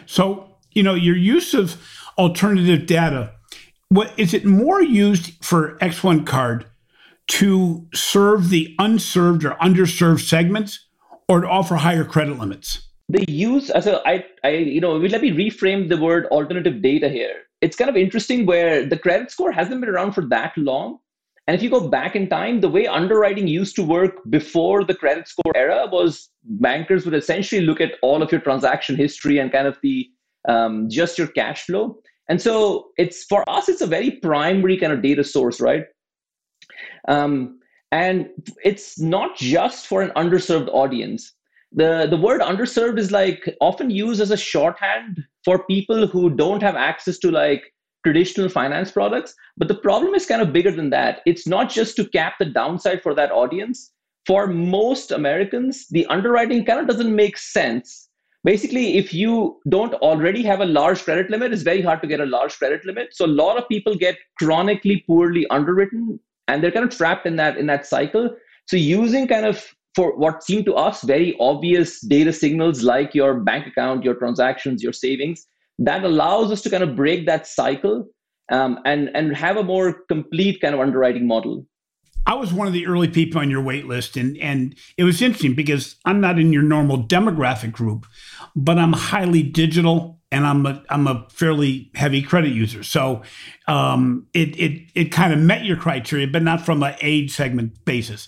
So, 0.05 0.57
you 0.71 0.83
know, 0.83 0.93
your 0.93 1.15
use 1.15 1.53
of 1.53 1.81
alternative 2.17 2.85
data 2.85 3.31
what 3.89 4.11
is 4.17 4.33
it 4.33 4.45
more 4.45 4.81
used 4.81 5.43
for 5.43 5.77
X1 5.77 6.25
card 6.25 6.65
to 7.27 7.87
serve 7.93 8.49
the 8.49 8.75
unserved 8.79 9.45
or 9.45 9.51
underserved 9.51 10.27
segments 10.27 10.87
or 11.27 11.41
to 11.41 11.47
offer 11.47 11.75
higher 11.75 12.03
credit 12.03 12.37
limits? 12.37 12.84
The 13.09 13.23
use 13.31 13.69
as 13.69 13.87
a 13.87 14.01
I 14.07 14.25
I 14.43 14.49
you 14.49 14.81
know 14.81 14.97
let 14.97 15.21
me 15.21 15.31
reframe 15.31 15.89
the 15.89 15.97
word 15.97 16.25
alternative 16.27 16.81
data 16.81 17.09
here. 17.09 17.43
It's 17.61 17.75
kind 17.77 17.89
of 17.89 17.97
interesting 17.97 18.45
where 18.45 18.85
the 18.85 18.97
credit 18.97 19.31
score 19.31 19.51
hasn't 19.51 19.79
been 19.79 19.89
around 19.89 20.13
for 20.13 20.25
that 20.27 20.57
long. 20.57 20.99
And 21.47 21.55
if 21.55 21.61
you 21.61 21.69
go 21.69 21.87
back 21.87 22.15
in 22.15 22.27
time, 22.27 22.61
the 22.61 22.69
way 22.69 22.87
underwriting 22.87 23.47
used 23.47 23.75
to 23.75 23.83
work 23.83 24.19
before 24.29 24.83
the 24.83 24.95
credit 24.95 25.27
score 25.27 25.55
era 25.55 25.87
was 25.91 26.29
bankers 26.43 27.05
would 27.05 27.13
essentially 27.13 27.61
look 27.61 27.79
at 27.79 27.93
all 28.01 28.23
of 28.23 28.31
your 28.31 28.41
transaction 28.41 28.95
history 28.95 29.37
and 29.37 29.51
kind 29.51 29.67
of 29.67 29.77
the 29.83 30.09
um, 30.47 30.89
just 30.89 31.17
your 31.19 31.27
cash 31.27 31.65
flow. 31.65 31.99
And 32.27 32.41
so 32.41 32.87
it's 32.97 33.25
for 33.25 33.47
us, 33.47 33.69
it's 33.69 33.81
a 33.81 33.87
very 33.87 34.11
primary 34.11 34.77
kind 34.77 34.91
of 34.91 35.03
data 35.03 35.23
source, 35.23 35.61
right? 35.61 35.85
Um, 37.07 37.59
and 37.91 38.29
it's 38.63 38.99
not 38.99 39.37
just 39.37 39.85
for 39.85 40.01
an 40.01 40.09
underserved 40.15 40.69
audience. 40.69 41.31
The, 41.71 42.07
the 42.09 42.17
word 42.17 42.41
underserved 42.41 42.99
is 42.99 43.11
like 43.11 43.53
often 43.59 43.89
used 43.89 44.21
as 44.21 44.31
a 44.31 44.37
shorthand 44.37 45.23
for 45.43 45.65
people 45.65 46.07
who 46.07 46.29
don't 46.29 46.63
have 46.63 46.75
access 46.75 47.17
to 47.19 47.31
like 47.31 47.73
traditional 48.05 48.49
finance 48.49 48.91
products. 48.91 49.33
But 49.57 49.67
the 49.67 49.75
problem 49.75 50.13
is 50.13 50.25
kind 50.25 50.41
of 50.41 50.53
bigger 50.53 50.71
than 50.71 50.89
that. 50.91 51.21
It's 51.25 51.47
not 51.47 51.69
just 51.69 51.95
to 51.97 52.07
cap 52.09 52.35
the 52.39 52.45
downside 52.45 53.01
for 53.01 53.13
that 53.15 53.31
audience. 53.31 53.91
For 54.25 54.47
most 54.47 55.11
Americans, 55.11 55.87
the 55.89 56.05
underwriting 56.07 56.65
kind 56.65 56.79
of 56.79 56.87
doesn't 56.87 57.15
make 57.15 57.37
sense. 57.37 58.09
Basically, 58.43 58.97
if 58.97 59.13
you 59.13 59.59
don't 59.69 59.95
already 59.95 60.43
have 60.43 60.61
a 60.61 60.65
large 60.65 61.03
credit 61.03 61.31
limit, 61.31 61.51
it's 61.51 61.63
very 61.63 61.81
hard 61.81 62.01
to 62.03 62.07
get 62.07 62.19
a 62.19 62.25
large 62.27 62.57
credit 62.57 62.85
limit. 62.85 63.09
So 63.11 63.25
a 63.25 63.27
lot 63.27 63.57
of 63.57 63.67
people 63.67 63.95
get 63.95 64.17
chronically 64.37 65.03
poorly 65.07 65.47
underwritten 65.49 66.19
and 66.47 66.63
they're 66.63 66.71
kind 66.71 66.85
of 66.85 66.95
trapped 66.95 67.25
in 67.25 67.37
that 67.37 67.57
in 67.57 67.65
that 67.67 67.87
cycle. 67.87 68.35
So 68.67 68.77
using 68.77 69.27
kind 69.27 69.45
of 69.45 69.74
for 69.95 70.15
what 70.17 70.43
seemed 70.43 70.65
to 70.65 70.73
us 70.73 71.01
very 71.01 71.35
obvious 71.39 72.01
data 72.01 72.33
signals 72.33 72.83
like 72.83 73.15
your 73.15 73.39
bank 73.39 73.65
account, 73.65 74.03
your 74.03 74.15
transactions, 74.15 74.83
your 74.83 74.93
savings, 74.93 75.47
that 75.79 76.03
allows 76.03 76.51
us 76.51 76.61
to 76.61 76.69
kind 76.69 76.83
of 76.83 76.95
break 76.95 77.25
that 77.25 77.47
cycle 77.47 78.05
um, 78.51 78.79
and 78.85 79.09
and 79.15 79.35
have 79.35 79.57
a 79.57 79.63
more 79.63 80.03
complete 80.07 80.61
kind 80.61 80.75
of 80.75 80.81
underwriting 80.81 81.27
model. 81.27 81.65
I 82.27 82.33
was 82.33 82.51
one 82.51 82.65
of 82.65 82.73
the 82.73 82.87
early 82.87 83.07
people 83.07 83.39
on 83.39 83.51
your 83.51 83.61
wait 83.61 83.85
list, 83.85 84.17
and 84.17 84.37
and 84.37 84.75
it 84.97 85.03
was 85.03 85.21
interesting 85.21 85.53
because 85.53 85.95
I'm 86.05 86.19
not 86.19 86.39
in 86.39 86.51
your 86.51 86.63
normal 86.63 87.03
demographic 87.03 87.71
group, 87.71 88.05
but 88.55 88.77
I'm 88.77 88.93
highly 88.93 89.43
digital 89.43 90.19
and 90.31 90.45
I'm 90.45 90.65
a 90.65 90.83
I'm 90.89 91.07
a 91.07 91.27
fairly 91.29 91.91
heavy 91.95 92.21
credit 92.21 92.51
user. 92.51 92.83
So 92.83 93.21
um, 93.67 94.27
it 94.33 94.59
it 94.59 94.91
it 94.95 95.05
kind 95.05 95.33
of 95.33 95.39
met 95.39 95.65
your 95.65 95.77
criteria, 95.77 96.27
but 96.27 96.43
not 96.43 96.61
from 96.61 96.83
an 96.83 96.95
age 97.01 97.31
segment 97.31 97.85
basis. 97.85 98.27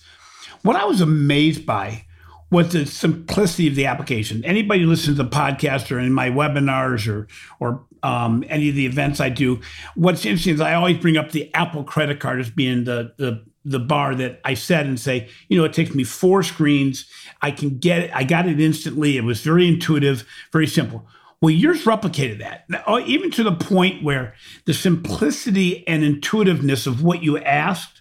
What 0.67 0.75
I 0.75 0.83
was 0.83 0.99
amazed 0.99 1.65
by 1.65 2.03
was 2.51 2.73
the 2.73 2.85
simplicity 2.85 3.69
of 3.69 3.75
the 3.75 3.85
application. 3.85 4.43
Anybody 4.43 4.81
who 4.81 4.87
listens 4.87 5.15
to 5.15 5.23
the 5.23 5.29
podcast 5.29 5.89
or 5.95 5.97
in 5.97 6.11
my 6.11 6.29
webinars 6.29 7.07
or 7.07 7.29
or 7.61 7.85
um, 8.03 8.43
any 8.49 8.67
of 8.67 8.75
the 8.75 8.85
events 8.85 9.21
I 9.21 9.29
do, 9.29 9.61
what's 9.95 10.25
interesting 10.25 10.55
is 10.55 10.59
I 10.59 10.73
always 10.73 10.97
bring 10.97 11.15
up 11.15 11.31
the 11.31 11.49
Apple 11.53 11.85
credit 11.85 12.19
card 12.19 12.41
as 12.41 12.49
being 12.49 12.83
the 12.83 13.13
the 13.15 13.45
the 13.63 13.79
bar 13.79 14.13
that 14.15 14.41
I 14.43 14.55
set 14.55 14.85
and 14.85 14.99
say, 14.99 15.29
you 15.47 15.57
know, 15.57 15.63
it 15.63 15.71
takes 15.71 15.95
me 15.95 16.03
four 16.03 16.43
screens. 16.43 17.09
I 17.41 17.51
can 17.51 17.77
get 17.77 17.99
it. 17.99 18.11
I 18.13 18.25
got 18.25 18.45
it 18.45 18.59
instantly. 18.59 19.15
It 19.15 19.23
was 19.23 19.39
very 19.39 19.69
intuitive, 19.69 20.27
very 20.51 20.67
simple. 20.67 21.07
Well, 21.39 21.51
yours 21.51 21.85
replicated 21.85 22.39
that, 22.39 22.65
uh, 22.85 23.01
even 23.05 23.31
to 23.31 23.43
the 23.43 23.55
point 23.55 24.03
where 24.03 24.33
the 24.65 24.73
simplicity 24.73 25.87
and 25.87 26.03
intuitiveness 26.03 26.85
of 26.87 27.03
what 27.03 27.23
you 27.23 27.37
asked 27.37 27.96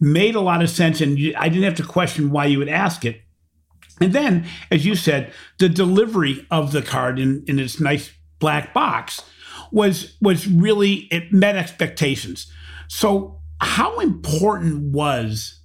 made 0.00 0.34
a 0.34 0.40
lot 0.40 0.62
of 0.62 0.70
sense, 0.70 1.00
and 1.00 1.18
you, 1.18 1.34
I 1.36 1.48
didn't 1.48 1.64
have 1.64 1.76
to 1.76 1.84
question 1.84 2.30
why 2.30 2.46
you 2.46 2.58
would 2.58 2.68
ask 2.68 3.04
it 3.04 3.20
and 4.00 4.12
then, 4.12 4.46
as 4.70 4.84
you 4.84 4.94
said, 4.94 5.32
the 5.58 5.68
delivery 5.68 6.46
of 6.50 6.72
the 6.72 6.82
card 6.82 7.18
in, 7.18 7.44
in 7.46 7.58
its 7.58 7.80
nice 7.80 8.12
black 8.38 8.74
box 8.74 9.22
was 9.72 10.16
was 10.20 10.46
really 10.46 11.08
it 11.10 11.32
met 11.32 11.56
expectations. 11.56 12.52
So, 12.88 13.40
how 13.60 13.98
important 14.00 14.92
was 14.92 15.60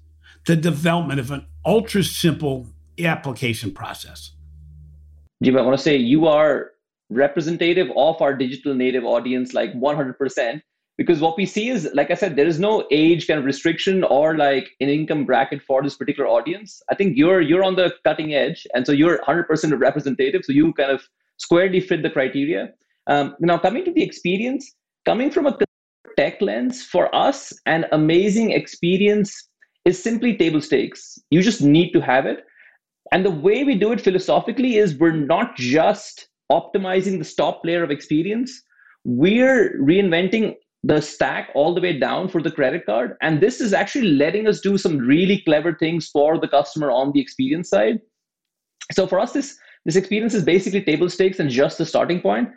the 0.48 0.56
development 0.56 1.20
of 1.20 1.32
an 1.32 1.46
ultra 1.66 2.04
simple 2.04 2.68
application 3.00 3.72
process? 3.72 4.32
Jim, 5.44 5.58
I 5.58 5.62
want 5.62 5.78
to 5.78 5.84
say 5.84 5.98
you 5.98 6.28
are 6.28 6.72
representative 7.10 7.90
of 7.98 8.22
our 8.22 8.34
digital 8.34 8.74
native 8.74 9.04
audience, 9.04 9.54
like 9.54 9.74
100% 9.74 10.62
because 11.02 11.22
what 11.22 11.38
we 11.38 11.46
see 11.46 11.70
is 11.70 11.90
like 11.94 12.12
i 12.12 12.14
said 12.14 12.36
there 12.36 12.52
is 12.54 12.60
no 12.60 12.74
age 12.92 13.26
kind 13.28 13.40
of 13.40 13.46
restriction 13.46 14.04
or 14.04 14.38
like 14.38 14.70
an 14.82 14.90
income 14.90 15.26
bracket 15.26 15.62
for 15.62 15.82
this 15.82 15.98
particular 15.98 16.30
audience. 16.30 16.82
I 16.92 16.96
think 16.96 17.18
you're 17.18 17.42
you're 17.42 17.64
on 17.64 17.76
the 17.76 17.94
cutting 18.04 18.34
edge 18.34 18.68
and 18.74 18.86
so 18.86 18.92
you're 18.92 19.20
100% 19.20 19.80
representative 19.80 20.42
so 20.44 20.52
you 20.54 20.74
kind 20.74 20.92
of 20.92 21.02
squarely 21.38 21.80
fit 21.80 22.04
the 22.04 22.10
criteria. 22.10 22.70
Um, 23.08 23.36
now 23.40 23.58
coming 23.58 23.84
to 23.86 23.92
the 23.92 24.04
experience 24.04 24.64
coming 25.06 25.32
from 25.32 25.48
a 25.48 25.58
tech 26.18 26.42
lens 26.42 26.84
for 26.84 27.14
us 27.16 27.52
an 27.66 27.86
amazing 27.92 28.52
experience 28.52 29.50
is 29.86 30.02
simply 30.02 30.38
table 30.38 30.62
stakes. 30.62 31.18
You 31.32 31.42
just 31.42 31.62
need 31.62 31.92
to 31.94 32.02
have 32.02 32.28
it. 32.28 32.46
And 33.12 33.26
the 33.26 33.32
way 33.32 33.64
we 33.64 33.76
do 33.76 33.92
it 33.92 34.02
philosophically 34.02 34.78
is 34.78 34.98
we're 34.98 35.12
not 35.12 35.56
just 35.56 36.28
optimizing 36.52 37.18
the 37.18 37.26
stop 37.26 37.62
layer 37.64 37.84
of 37.84 37.92
experience. 37.92 38.52
We're 39.04 39.80
reinventing 39.82 40.56
the 40.84 41.00
stack 41.02 41.50
all 41.54 41.76
the 41.76 41.82
way 41.82 41.98
down 41.98 42.28
for 42.28 42.42
the 42.42 42.52
credit 42.52 42.86
card. 42.86 43.16
And 43.22 43.40
this 43.40 43.62
is 43.62 43.74
actually 43.74 44.12
letting 44.14 44.48
us 44.48 44.60
do 44.60 44.78
some 44.78 44.98
really 44.98 45.42
clever 45.42 45.76
things 45.76 46.10
for 46.10 46.40
the 46.40 46.48
customer 46.48 46.90
on 46.90 47.12
the 47.12 47.22
experience 47.22 47.70
side. 47.70 48.00
So 48.92 49.06
for 49.08 49.20
us, 49.20 49.32
this 49.32 49.58
this 49.86 49.96
experience 49.96 50.34
is 50.34 50.44
basically 50.44 50.84
table 50.84 51.10
stakes 51.10 51.40
and 51.40 51.50
just 51.50 51.78
the 51.78 51.86
starting 51.86 52.22
point. 52.22 52.50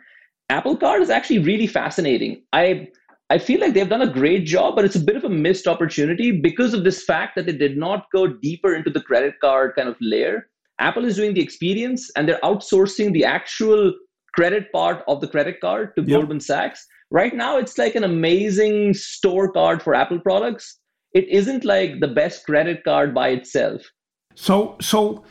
Apple 0.49 0.77
Card 0.77 1.01
is 1.01 1.09
actually 1.09 1.39
really 1.39 1.67
fascinating. 1.67 2.43
I 2.53 2.89
I 3.29 3.39
feel 3.39 3.59
like 3.59 3.73
they've 3.73 3.89
done 3.89 4.03
a 4.03 4.11
great 4.11 4.45
job, 4.45 4.75
but 4.75 4.85
it's 4.85 4.95
a 4.95 4.99
bit 4.99 5.15
of 5.15 5.23
a 5.23 5.29
missed 5.29 5.67
opportunity 5.67 6.31
because 6.31 6.75
of 6.75 6.83
this 6.83 7.03
fact 7.03 7.35
that 7.35 7.47
they 7.47 7.57
did 7.57 7.77
not 7.77 8.05
go 8.11 8.27
deeper 8.27 8.75
into 8.75 8.91
the 8.91 9.01
credit 9.01 9.35
card 9.41 9.75
kind 9.75 9.89
of 9.89 9.97
layer. 9.99 10.47
Apple 10.79 11.05
is 11.05 11.15
doing 11.15 11.33
the 11.33 11.41
experience 11.41 12.11
and 12.15 12.27
they're 12.27 12.39
outsourcing 12.43 13.13
the 13.13 13.25
actual 13.25 13.93
credit 14.35 14.71
part 14.71 15.03
of 15.07 15.21
the 15.21 15.27
credit 15.27 15.59
card 15.59 15.95
to 15.95 16.03
yep. 16.03 16.09
Goldman 16.19 16.39
Sachs 16.39 16.85
right 17.11 17.33
now 17.33 17.57
it's 17.57 17.77
like 17.77 17.95
an 17.95 18.03
amazing 18.03 18.93
store 18.93 19.51
card 19.51 19.81
for 19.81 19.95
apple 19.95 20.19
products. 20.19 20.79
It 21.13 21.27
isn't 21.29 21.63
like 21.63 21.99
the 22.01 22.09
best 22.09 22.45
credit 22.45 22.83
card 22.83 23.13
by 23.13 23.29
itself. 23.29 23.81
So 24.35 24.77
so 24.81 25.25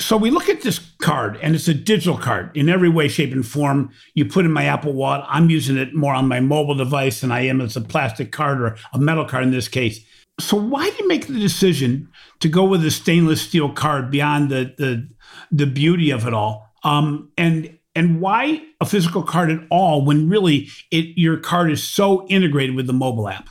so 0.00 0.16
we 0.16 0.30
look 0.30 0.48
at 0.48 0.62
this 0.62 0.80
card 1.00 1.38
and 1.40 1.54
it's 1.54 1.68
a 1.68 1.74
digital 1.74 2.18
card 2.18 2.50
in 2.56 2.68
every 2.68 2.88
way 2.88 3.08
shape 3.08 3.32
and 3.32 3.46
form. 3.46 3.90
You 4.14 4.24
put 4.24 4.44
in 4.44 4.52
my 4.52 4.64
apple 4.64 4.92
wallet. 4.92 5.24
I'm 5.28 5.50
using 5.50 5.76
it 5.76 5.94
more 5.94 6.14
on 6.14 6.26
my 6.26 6.40
mobile 6.40 6.74
device 6.74 7.20
than 7.20 7.30
i 7.30 7.42
am 7.42 7.60
as 7.60 7.76
a 7.76 7.80
plastic 7.80 8.32
card 8.32 8.60
or 8.60 8.76
a 8.92 8.98
metal 8.98 9.24
card 9.24 9.44
in 9.44 9.50
this 9.50 9.68
case. 9.68 10.04
So 10.40 10.56
why 10.56 10.90
did 10.90 10.98
you 10.98 11.08
make 11.08 11.28
the 11.28 11.38
decision 11.38 12.08
to 12.40 12.48
go 12.48 12.64
with 12.64 12.84
a 12.84 12.90
stainless 12.90 13.42
steel 13.42 13.72
card 13.72 14.10
beyond 14.10 14.50
the 14.50 14.74
the, 14.76 15.08
the 15.52 15.66
beauty 15.66 16.10
of 16.10 16.26
it 16.26 16.34
all? 16.34 16.72
Um, 16.82 17.30
and 17.38 17.78
and 17.94 18.20
why 18.20 18.62
a 18.80 18.86
physical 18.86 19.22
card 19.22 19.50
at 19.50 19.60
all 19.70 20.04
when 20.04 20.28
really 20.28 20.68
it 20.90 21.16
your 21.16 21.36
card 21.36 21.70
is 21.70 21.82
so 21.82 22.26
integrated 22.28 22.74
with 22.74 22.86
the 22.86 22.92
mobile 22.92 23.28
app? 23.28 23.48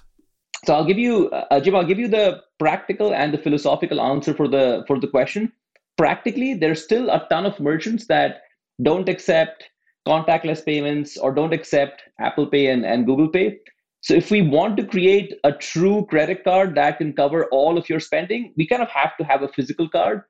So 0.65 0.73
i'll 0.73 0.85
give 0.85 0.97
you 0.97 1.29
uh, 1.29 1.59
jim 1.59 1.75
i'll 1.75 1.85
give 1.85 1.99
you 1.99 2.07
the 2.07 2.41
practical 2.59 3.13
and 3.13 3.33
the 3.33 3.37
philosophical 3.37 4.01
answer 4.01 4.33
for 4.33 4.47
the 4.47 4.83
for 4.87 4.99
the 4.99 5.07
question. 5.07 5.51
Practically 5.97 6.53
there's 6.53 6.83
still 6.83 7.09
a 7.09 7.25
ton 7.29 7.45
of 7.45 7.59
merchants 7.59 8.07
that 8.07 8.41
don't 8.81 9.09
accept 9.09 9.63
contactless 10.07 10.65
payments 10.65 11.17
or 11.17 11.33
don't 11.33 11.53
accept 11.53 12.03
apple 12.19 12.47
pay 12.47 12.67
and, 12.67 12.85
and 12.85 13.05
google 13.05 13.29
pay. 13.29 13.59
So 14.01 14.13
if 14.13 14.31
we 14.31 14.41
want 14.41 14.75
to 14.77 14.85
create 14.85 15.33
a 15.45 15.53
true 15.53 16.05
credit 16.09 16.43
card 16.43 16.75
that 16.75 16.97
can 16.97 17.13
cover 17.13 17.45
all 17.51 17.77
of 17.77 17.89
your 17.89 17.99
spending 17.99 18.53
we 18.57 18.67
kind 18.67 18.81
of 18.81 18.89
have 18.89 19.15
to 19.17 19.23
have 19.23 19.43
a 19.43 19.47
physical 19.47 19.87
card 19.87 20.23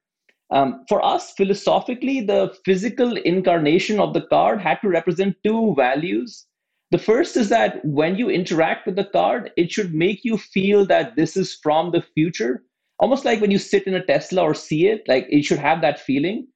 um, 0.54 0.86
for 0.88 1.04
us, 1.04 1.34
philosophically, 1.34 2.22
the 2.22 2.56
physical 2.64 3.18
incarnation 3.18 4.00
of 4.00 4.14
the 4.14 4.22
card 4.22 4.62
had 4.62 4.80
to 4.82 4.88
represent 4.88 5.36
two 5.44 5.74
values. 5.76 6.46
The 6.92 7.00
first 7.00 7.36
is 7.36 7.50
that 7.50 7.84
when 7.84 8.18
you 8.18 8.30
interact 8.30 8.86
with 8.86 8.96
the 8.96 9.06
card, 9.06 9.50
it 9.58 9.72
should 9.72 9.96
make 9.96 10.24
you 10.24 10.38
feel 10.38 10.86
that 10.86 11.16
this 11.16 11.36
is 11.36 11.58
from 11.64 11.90
the 11.90 12.04
future. 12.14 12.64
Almost 13.00 13.26
like 13.26 13.42
when 13.42 13.50
you 13.50 13.58
sit 13.58 13.88
in 13.88 13.96
a 13.96 14.06
Tesla 14.06 14.44
or 14.44 14.54
see 14.54 14.86
it, 14.88 15.02
like 15.08 15.26
it 15.28 15.44
should 15.44 15.58
have 15.58 15.82
that 15.82 16.00
feeling. 16.00 16.48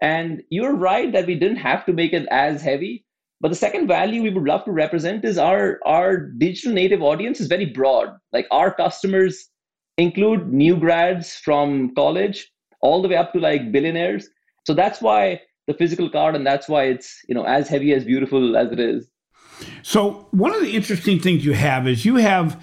And 0.00 0.42
you're 0.50 0.74
right 0.74 1.12
that 1.12 1.26
we 1.26 1.36
didn't 1.38 1.58
have 1.58 1.86
to 1.86 1.92
make 1.92 2.12
it 2.12 2.26
as 2.32 2.60
heavy. 2.60 3.04
But 3.40 3.50
the 3.50 3.54
second 3.54 3.86
value 3.86 4.20
we 4.20 4.30
would 4.30 4.42
love 4.42 4.64
to 4.64 4.72
represent 4.72 5.24
is 5.24 5.38
our, 5.38 5.78
our 5.86 6.16
digital 6.16 6.72
native 6.72 7.02
audience 7.02 7.40
is 7.40 7.46
very 7.46 7.66
broad. 7.66 8.16
Like 8.32 8.48
our 8.50 8.74
customers 8.74 9.48
include 9.96 10.52
new 10.52 10.76
grads 10.76 11.36
from 11.36 11.94
college, 11.94 12.50
all 12.84 13.02
the 13.02 13.08
way 13.08 13.16
up 13.16 13.32
to 13.32 13.40
like 13.40 13.72
billionaires. 13.72 14.28
So 14.66 14.74
that's 14.74 15.00
why 15.00 15.40
the 15.66 15.74
physical 15.74 16.10
card, 16.10 16.36
and 16.36 16.46
that's 16.46 16.68
why 16.68 16.84
it's 16.84 17.20
you 17.28 17.34
know 17.34 17.44
as 17.44 17.68
heavy 17.68 17.92
as 17.92 18.04
beautiful 18.04 18.56
as 18.56 18.70
it 18.70 18.78
is. 18.78 19.08
So 19.82 20.28
one 20.30 20.54
of 20.54 20.60
the 20.60 20.76
interesting 20.76 21.18
things 21.18 21.44
you 21.44 21.54
have 21.54 21.88
is 21.88 22.04
you 22.04 22.16
have 22.16 22.62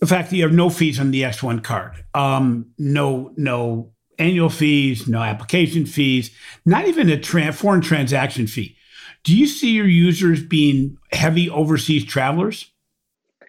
the 0.00 0.06
fact 0.06 0.30
that 0.30 0.36
you 0.36 0.42
have 0.42 0.52
no 0.52 0.70
fees 0.70 0.98
on 0.98 1.10
the 1.10 1.22
X1 1.22 1.62
card, 1.62 2.04
um, 2.14 2.66
no 2.78 3.32
no 3.36 3.92
annual 4.18 4.48
fees, 4.48 5.06
no 5.06 5.20
application 5.20 5.84
fees, 5.84 6.30
not 6.64 6.86
even 6.86 7.10
a 7.10 7.18
tra- 7.18 7.52
foreign 7.52 7.80
transaction 7.80 8.46
fee. 8.46 8.76
Do 9.24 9.36
you 9.36 9.46
see 9.46 9.70
your 9.70 9.86
users 9.86 10.42
being 10.42 10.96
heavy 11.12 11.48
overseas 11.48 12.04
travelers? 12.04 12.70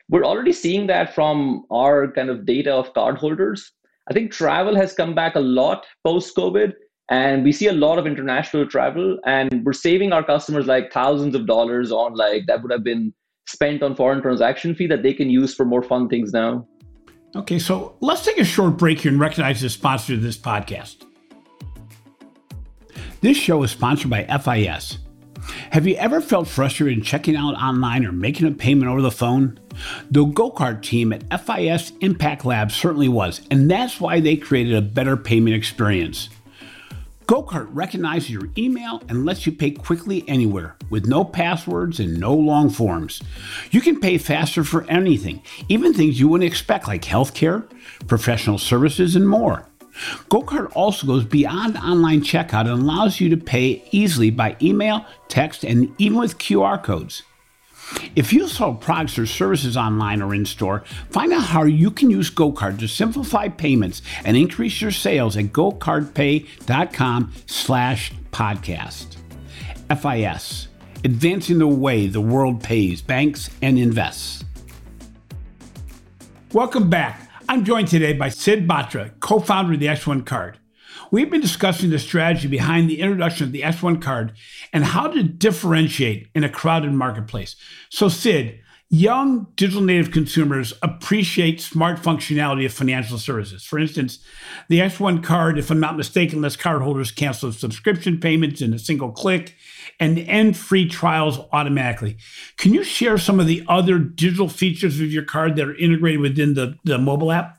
We're 0.10 0.26
already 0.26 0.54
seeing 0.54 0.88
that 0.88 1.16
from 1.16 1.66
our 1.72 2.12
kind 2.12 2.30
of 2.30 2.46
data 2.46 2.74
of 2.74 2.94
cardholders. 2.94 3.72
I 4.10 4.14
think 4.14 4.32
travel 4.32 4.76
has 4.76 4.94
come 4.94 5.16
back 5.16 5.36
a 5.36 5.40
lot 5.40 5.86
post 6.04 6.36
COVID, 6.36 6.74
and 7.10 7.44
we 7.44 7.52
see 7.52 7.68
a 7.68 7.74
lot 7.74 7.98
of 7.98 8.06
international 8.06 8.68
travel, 8.68 9.18
and 9.26 9.64
we're 9.66 9.74
saving 9.74 10.12
our 10.12 10.24
customers 10.24 10.66
like 10.66 10.92
thousands 10.92 11.36
of 11.36 11.48
dollars 11.48 11.92
on 11.92 12.16
like 12.16 12.46
that 12.48 12.62
would 12.62 12.72
have 12.72 12.84
been 12.84 13.14
spent 13.48 13.82
on 13.82 13.96
foreign 13.96 14.22
transaction 14.22 14.76
fee 14.76 14.88
that 14.88 15.04
they 15.04 15.14
can 15.14 15.30
use 15.30 15.56
for 15.56 15.66
more 15.66 15.82
fun 15.82 16.10
things 16.10 16.34
now. 16.34 16.68
Okay, 17.36 17.60
so 17.60 17.96
let's 18.02 18.24
take 18.24 18.38
a 18.38 18.44
short 18.44 18.78
break 18.78 19.00
here 19.00 19.12
and 19.12 19.20
recognize 19.20 19.62
the 19.62 19.70
sponsor 19.70 20.14
of 20.14 20.22
this 20.22 20.38
podcast. 20.38 21.06
This 23.22 23.38
show 23.38 23.64
is 23.64 23.72
sponsored 23.72 24.10
by 24.10 24.26
FIS. 24.26 24.98
Have 25.72 25.88
you 25.88 25.96
ever 25.96 26.22
felt 26.22 26.48
frustrated 26.48 26.98
in 26.98 27.04
checking 27.04 27.36
out 27.36 27.56
online 27.56 28.06
or 28.06 28.12
making 28.12 28.48
a 28.48 28.52
payment 28.52 28.90
over 28.90 29.02
the 29.02 29.12
phone? 29.12 29.60
The 30.12 30.26
GoCart 30.26 30.82
team 30.82 31.14
at 31.14 31.46
FIS 31.46 31.92
Impact 32.02 32.46
Lab 32.46 32.72
certainly 32.72 33.10
was, 33.10 33.42
and 33.50 33.70
that's 33.70 34.00
why 34.00 34.20
they 34.20 34.36
created 34.36 34.76
a 34.76 34.82
better 34.82 35.18
payment 35.18 35.56
experience. 35.56 36.30
GoCart 37.26 37.68
recognizes 37.72 38.30
your 38.30 38.50
email 38.58 39.02
and 39.08 39.26
lets 39.26 39.46
you 39.46 39.54
pay 39.54 39.72
quickly 39.72 40.26
anywhere 40.28 40.76
with 40.90 41.06
no 41.06 41.24
passwords 41.24 42.00
and 42.00 42.20
no 42.20 42.36
long 42.36 42.70
forms. 42.70 43.22
You 43.72 43.80
can 43.80 44.00
pay 44.00 44.18
faster 44.18 44.64
for 44.64 44.84
anything, 44.90 45.42
even 45.70 45.94
things 45.94 46.20
you 46.20 46.28
wouldn't 46.28 46.50
expect 46.50 46.88
like 46.88 47.04
healthcare, 47.04 47.66
professional 48.08 48.58
services, 48.58 49.16
and 49.16 49.28
more. 49.28 49.66
GoCart 50.30 50.72
also 50.76 51.06
goes 51.06 51.26
beyond 51.26 51.78
online 51.78 52.22
checkout 52.22 52.62
and 52.62 52.82
allows 52.82 53.20
you 53.20 53.30
to 53.30 53.38
pay 53.38 53.84
easily 53.92 54.32
by 54.32 54.58
email, 54.62 55.06
text, 55.28 55.64
and 55.64 55.94
even 56.00 56.18
with 56.18 56.38
QR 56.38 56.82
codes. 56.82 57.24
If 58.16 58.34
you 58.34 58.48
sell 58.48 58.74
products 58.74 59.20
or 59.20 59.26
services 59.26 59.78
online 59.78 60.22
or 60.22 60.34
in 60.34 60.46
store, 60.46 60.84
find 61.10 61.32
out 61.34 61.44
how 61.44 61.64
you 61.64 61.92
can 61.92 62.10
use 62.10 62.32
GoCart 62.32 62.80
to 62.80 62.88
simplify 62.88 63.50
payments 63.50 64.02
and 64.24 64.36
increase 64.36 64.82
your 64.82 64.92
sales 64.92 65.38
at 65.38 65.46
gocartpay.com 65.46 67.34
slash 67.46 68.14
podcast. 68.32 69.18
FIS, 69.90 70.68
advancing 71.04 71.60
the 71.60 71.68
way 71.68 72.08
the 72.08 72.22
world 72.22 72.64
pays 72.64 73.02
banks 73.02 73.50
and 73.62 73.78
invests. 73.78 74.44
Welcome 76.52 76.90
back. 76.90 77.30
I'm 77.50 77.66
joined 77.66 77.90
today 77.90 78.14
by 78.14 78.30
Sid 78.30 78.68
Batra, 78.68 79.20
co-founder 79.20 79.74
of 79.74 79.80
the 79.80 79.88
X1 79.88 80.26
Card. 80.26 80.60
We've 81.12 81.30
been 81.30 81.42
discussing 81.42 81.90
the 81.90 82.00
strategy 82.00 82.48
behind 82.48 82.90
the 82.90 83.02
introduction 83.02 83.46
of 83.46 83.52
the 83.52 83.62
X1 83.62 84.02
card 84.02 84.34
and 84.72 84.86
how 84.86 85.08
to 85.08 85.24
differentiate 85.24 86.30
in 86.34 86.44
a 86.44 86.50
crowded 86.50 86.94
marketplace. 86.94 87.56
So, 87.90 88.08
Sid, 88.08 88.60
young 88.94 89.48
digital 89.56 89.82
native 89.82 90.12
consumers 90.12 90.72
appreciate 90.84 91.60
smart 91.60 91.98
functionality 91.98 92.64
of 92.64 92.72
financial 92.72 93.18
services. 93.18 93.64
For 93.64 93.80
instance, 93.80 94.20
the 94.70 94.82
X1 94.82 95.24
card, 95.24 95.58
if 95.58 95.72
I'm 95.72 95.80
not 95.80 95.98
mistaken, 95.98 96.44
lets 96.44 96.56
cardholders 96.56 97.14
cancel 97.14 97.52
subscription 97.52 98.20
payments 98.20 98.62
in 98.62 98.72
a 98.72 98.78
single 98.78 99.12
click 99.12 99.56
and 100.00 100.20
end 100.20 100.56
free 100.58 100.88
trials 100.88 101.40
automatically. 101.52 102.18
Can 102.58 102.76
you 102.76 102.84
share 102.84 103.18
some 103.18 103.40
of 103.40 103.48
the 103.48 103.64
other 103.68 103.98
digital 103.98 104.48
features 104.48 105.00
of 105.00 105.12
your 105.12 105.26
card 105.26 105.56
that 105.56 105.68
are 105.68 105.76
integrated 105.76 106.20
within 106.20 106.54
the, 106.54 106.78
the 106.84 107.00
mobile 107.00 107.32
app? 107.32 107.58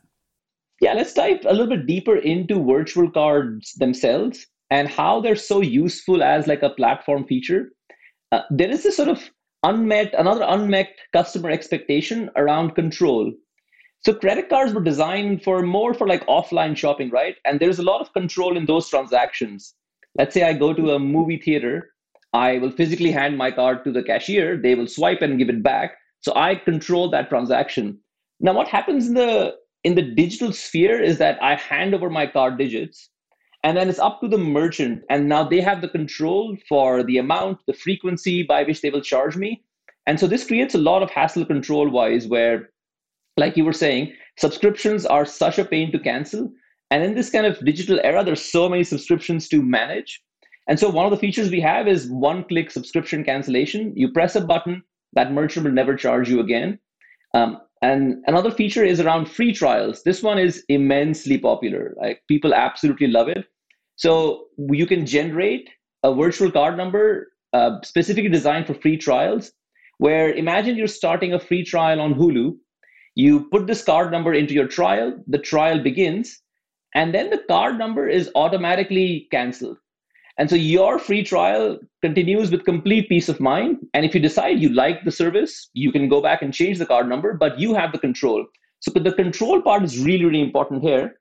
Yeah, 0.80 0.92
let's 0.92 1.14
dive 1.14 1.40
a 1.46 1.52
little 1.52 1.66
bit 1.66 1.87
deeper 1.87 2.14
into 2.14 2.64
virtual 2.64 3.11
cards 3.11 3.72
themselves 3.72 4.46
and 4.70 4.88
how 4.88 5.20
they're 5.20 5.35
so 5.35 5.61
useful 5.61 6.22
as 6.22 6.46
like 6.46 6.62
a 6.62 6.70
platform 6.70 7.26
feature. 7.26 7.70
Uh, 8.30 8.42
there 8.50 8.70
is 8.70 8.85
this 8.85 8.96
sort 8.96 9.08
of 9.08 9.30
unmet, 9.64 10.14
another 10.16 10.44
unmet 10.46 10.94
customer 11.12 11.50
expectation 11.50 12.31
around 12.37 12.74
control. 12.74 13.33
So 14.05 14.14
credit 14.14 14.48
cards 14.50 14.74
were 14.74 14.83
designed 14.83 15.42
for 15.42 15.62
more 15.62 15.94
for 15.94 16.07
like 16.07 16.27
offline 16.27 16.77
shopping, 16.77 17.11
right? 17.11 17.37
And 17.44 17.59
there's 17.59 17.79
a 17.79 17.83
lot 17.83 18.03
of 18.03 18.12
control 18.12 18.57
in 18.57 18.66
those 18.66 18.88
transactions. 18.88 19.74
Let's 20.16 20.35
say 20.35 20.42
I 20.42 20.53
go 20.53 20.74
to 20.74 20.92
a 20.92 20.98
movie 20.98 21.40
theater, 21.40 21.90
I 22.35 22.59
will 22.59 22.70
physically 22.70 23.11
hand 23.11 23.38
my 23.38 23.50
card 23.50 23.83
to 23.85 23.92
the 23.92 24.03
cashier, 24.03 24.57
they 24.57 24.74
will 24.74 24.87
swipe 24.87 25.22
and 25.22 25.38
give 25.38 25.48
it 25.48 25.62
back. 25.62 25.96
So 26.20 26.33
I 26.37 26.57
control 26.57 27.11
that 27.11 27.29
transaction. 27.31 27.98
Now, 28.40 28.53
what 28.53 28.68
happens 28.68 29.09
in 29.09 29.14
the 29.14 29.55
in 29.85 29.94
the 29.94 30.03
digital 30.03 30.53
sphere 30.53 31.00
is 31.00 31.18
that 31.18 31.42
I 31.42 31.57
hand 31.57 31.94
over 31.94 32.09
my 32.09 32.27
card 32.27 32.59
digits 32.59 33.11
and 33.64 33.74
then 33.77 33.88
it's 33.88 33.98
up 33.98 34.20
to 34.20 34.29
the 34.29 34.38
merchant. 34.38 35.03
And 35.09 35.27
now 35.27 35.42
they 35.42 35.61
have 35.62 35.81
the 35.81 35.88
control 35.88 36.57
for 36.68 37.03
the 37.03 37.16
amount, 37.16 37.61
the 37.66 37.72
frequency 37.72 38.42
by 38.42 38.62
which 38.62 38.83
they 38.83 38.90
will 38.90 39.00
charge 39.00 39.37
me. 39.37 39.64
And 40.07 40.20
so 40.20 40.27
this 40.27 40.46
creates 40.46 40.74
a 40.74 40.79
lot 40.79 41.03
of 41.03 41.11
hassle 41.11 41.46
control 41.46 41.88
wise, 41.88 42.27
where, 42.27 42.68
like 43.38 43.57
you 43.57 43.64
were 43.64 43.72
saying, 43.72 44.12
subscriptions 44.38 45.07
are 45.07 45.24
such 45.24 45.59
a 45.59 45.64
pain 45.64 45.90
to 45.92 45.98
cancel. 45.98 46.53
And 46.90 47.03
in 47.03 47.14
this 47.14 47.31
kind 47.31 47.46
of 47.46 47.64
digital 47.64 47.98
era, 48.05 48.22
there's 48.22 48.44
so 48.44 48.68
many 48.68 48.85
subscriptions 48.85 49.48
to 49.48 49.62
manage. 49.62 50.22
And 50.68 50.79
so 50.79 50.90
one 50.90 51.07
of 51.07 51.11
the 51.11 51.16
features 51.16 51.50
we 51.50 51.61
have 51.61 51.88
is 51.88 52.11
one 52.11 52.44
click 52.44 52.70
subscription 52.70 53.24
cancellation. 53.24 53.94
You 53.96 54.12
press 54.12 54.37
a 54.37 54.42
button, 54.42 54.83
that 55.14 55.33
merchant 55.33 55.64
will 55.64 55.72
never 55.72 55.96
charge 55.96 56.29
you 56.29 56.40
again. 56.40 56.79
Um, 57.33 57.61
and 57.81 58.22
another 58.27 58.50
feature 58.50 58.85
is 58.85 59.00
around 59.00 59.31
free 59.31 59.53
trials. 59.55 60.03
This 60.03 60.22
one 60.22 60.38
is 60.38 60.64
immensely 60.68 61.38
popular. 61.38 61.94
Like 61.98 62.22
people 62.29 62.55
absolutely 62.55 63.09
love 63.09 63.29
it. 63.29 63.46
So 63.96 64.46
you 64.57 64.87
can 64.87 65.07
generate 65.07 65.70
a 66.02 66.14
virtual 66.14 66.50
card 66.50 66.76
number 66.76 67.28
uh, 67.52 67.80
specifically 67.83 68.30
designed 68.30 68.66
for 68.66 68.74
free 68.74 68.96
trials. 68.96 69.52
Where 69.98 70.33
imagine 70.33 70.76
you're 70.76 70.88
starting 70.88 71.33
a 71.33 71.38
free 71.38 71.64
trial 71.64 72.00
on 72.00 72.14
Hulu. 72.14 72.57
You 73.14 73.48
put 73.50 73.68
this 73.68 73.85
card 73.85 74.11
number 74.11 74.35
into 74.35 74.54
your 74.54 74.66
trial, 74.66 75.16
the 75.28 75.38
trial 75.38 75.80
begins, 75.80 76.42
and 76.96 77.14
then 77.14 77.30
the 77.30 77.42
card 77.48 77.78
number 77.78 78.09
is 78.09 78.30
automatically 78.35 79.28
canceled. 79.30 79.78
And 80.37 80.50
so 80.50 80.57
your 80.57 80.98
free 80.98 81.22
trial 81.22 81.78
continues 82.02 82.50
with 82.50 82.64
complete 82.64 83.09
peace 83.09 83.28
of 83.28 83.38
mind. 83.38 83.78
And 83.94 84.04
if 84.04 84.14
you 84.14 84.20
decide 84.20 84.59
you 84.59 84.70
like 84.70 85.04
the 85.04 85.12
service, 85.12 85.70
you 85.74 85.92
can 85.92 86.09
go 86.09 86.20
back 86.20 86.42
and 86.42 86.52
change 86.52 86.78
the 86.78 86.87
card 86.87 87.09
number, 87.09 87.35
but 87.35 87.59
you 87.59 87.72
have 87.74 87.92
the 87.92 87.98
control. 87.98 88.44
So 88.80 88.90
the 88.90 89.12
control 89.12 89.62
part 89.62 89.85
is 89.85 90.00
really, 90.00 90.24
really 90.24 90.42
important 90.42 90.83
here. 90.83 91.20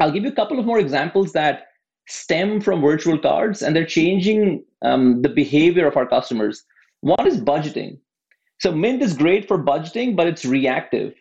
I'll 0.00 0.12
give 0.12 0.24
you 0.24 0.30
a 0.30 0.34
couple 0.34 0.58
of 0.58 0.66
more 0.66 0.78
examples 0.78 1.32
that 1.32 1.64
stem 2.08 2.60
from 2.60 2.80
virtual 2.80 3.18
cards 3.18 3.62
and 3.62 3.74
they're 3.74 3.86
changing 3.86 4.64
um, 4.82 5.22
the 5.22 5.28
behavior 5.28 5.86
of 5.86 5.96
our 5.96 6.06
customers. 6.06 6.64
One 7.00 7.26
is 7.26 7.40
budgeting. 7.40 7.98
So 8.60 8.72
Mint 8.72 9.02
is 9.02 9.16
great 9.16 9.48
for 9.48 9.58
budgeting, 9.58 10.14
but 10.14 10.26
it's 10.26 10.44
reactive. 10.44 11.14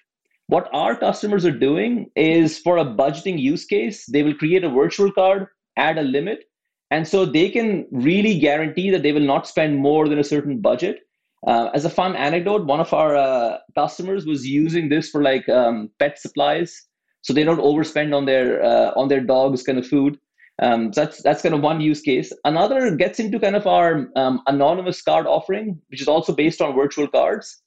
What 0.47 0.69
our 0.73 0.95
customers 0.95 1.45
are 1.45 1.51
doing 1.51 2.11
is 2.15 2.59
for 2.59 2.77
a 2.77 2.85
budgeting 2.85 3.39
use 3.39 3.65
case, 3.65 4.05
they 4.05 4.21
will 4.21 4.35
create 4.35 4.63
a 4.63 4.69
virtual 4.69 5.11
card, 5.11 5.47
add 5.77 5.97
a 5.97 6.03
limit, 6.03 6.43
and 6.91 7.07
so 7.07 7.25
they 7.25 7.49
can 7.49 7.87
really 7.91 8.37
guarantee 8.37 8.89
that 8.91 9.01
they 9.01 9.13
will 9.13 9.21
not 9.21 9.47
spend 9.47 9.77
more 9.77 10.09
than 10.09 10.19
a 10.19 10.23
certain 10.23 10.59
budget. 10.59 10.99
Uh, 11.47 11.69
as 11.73 11.85
a 11.85 11.89
fun 11.89 12.15
anecdote, 12.15 12.65
one 12.65 12.79
of 12.79 12.93
our 12.93 13.15
uh, 13.15 13.57
customers 13.73 14.25
was 14.25 14.45
using 14.45 14.89
this 14.89 15.09
for 15.09 15.23
like 15.23 15.47
um, 15.49 15.89
pet 15.97 16.19
supplies, 16.19 16.87
so 17.21 17.33
they 17.33 17.43
don't 17.43 17.61
overspend 17.61 18.15
on 18.15 18.25
their 18.25 18.61
uh, 18.63 18.91
on 18.95 19.07
their 19.07 19.21
dog's 19.21 19.63
kind 19.63 19.79
of 19.79 19.87
food. 19.87 20.19
Um, 20.62 20.93
so 20.93 21.02
that's 21.02 21.24
that's 21.24 21.41
kind 21.41 21.56
of 21.56 21.62
one 21.62 21.82
use 21.82 22.02
case. 22.02 22.32
Another 22.45 22.95
gets 22.95 23.19
into 23.19 23.39
kind 23.39 23.56
of 23.56 23.65
our 23.65 24.08
um, 24.15 24.41
anonymous 24.47 25.02
card 25.02 25.26
offering, 25.26 25.82
which 25.89 26.02
is 26.02 26.08
also 26.08 26.34
based 26.34 26.62
on 26.62 26.76
virtual 26.76 27.08
cards. 27.08 27.62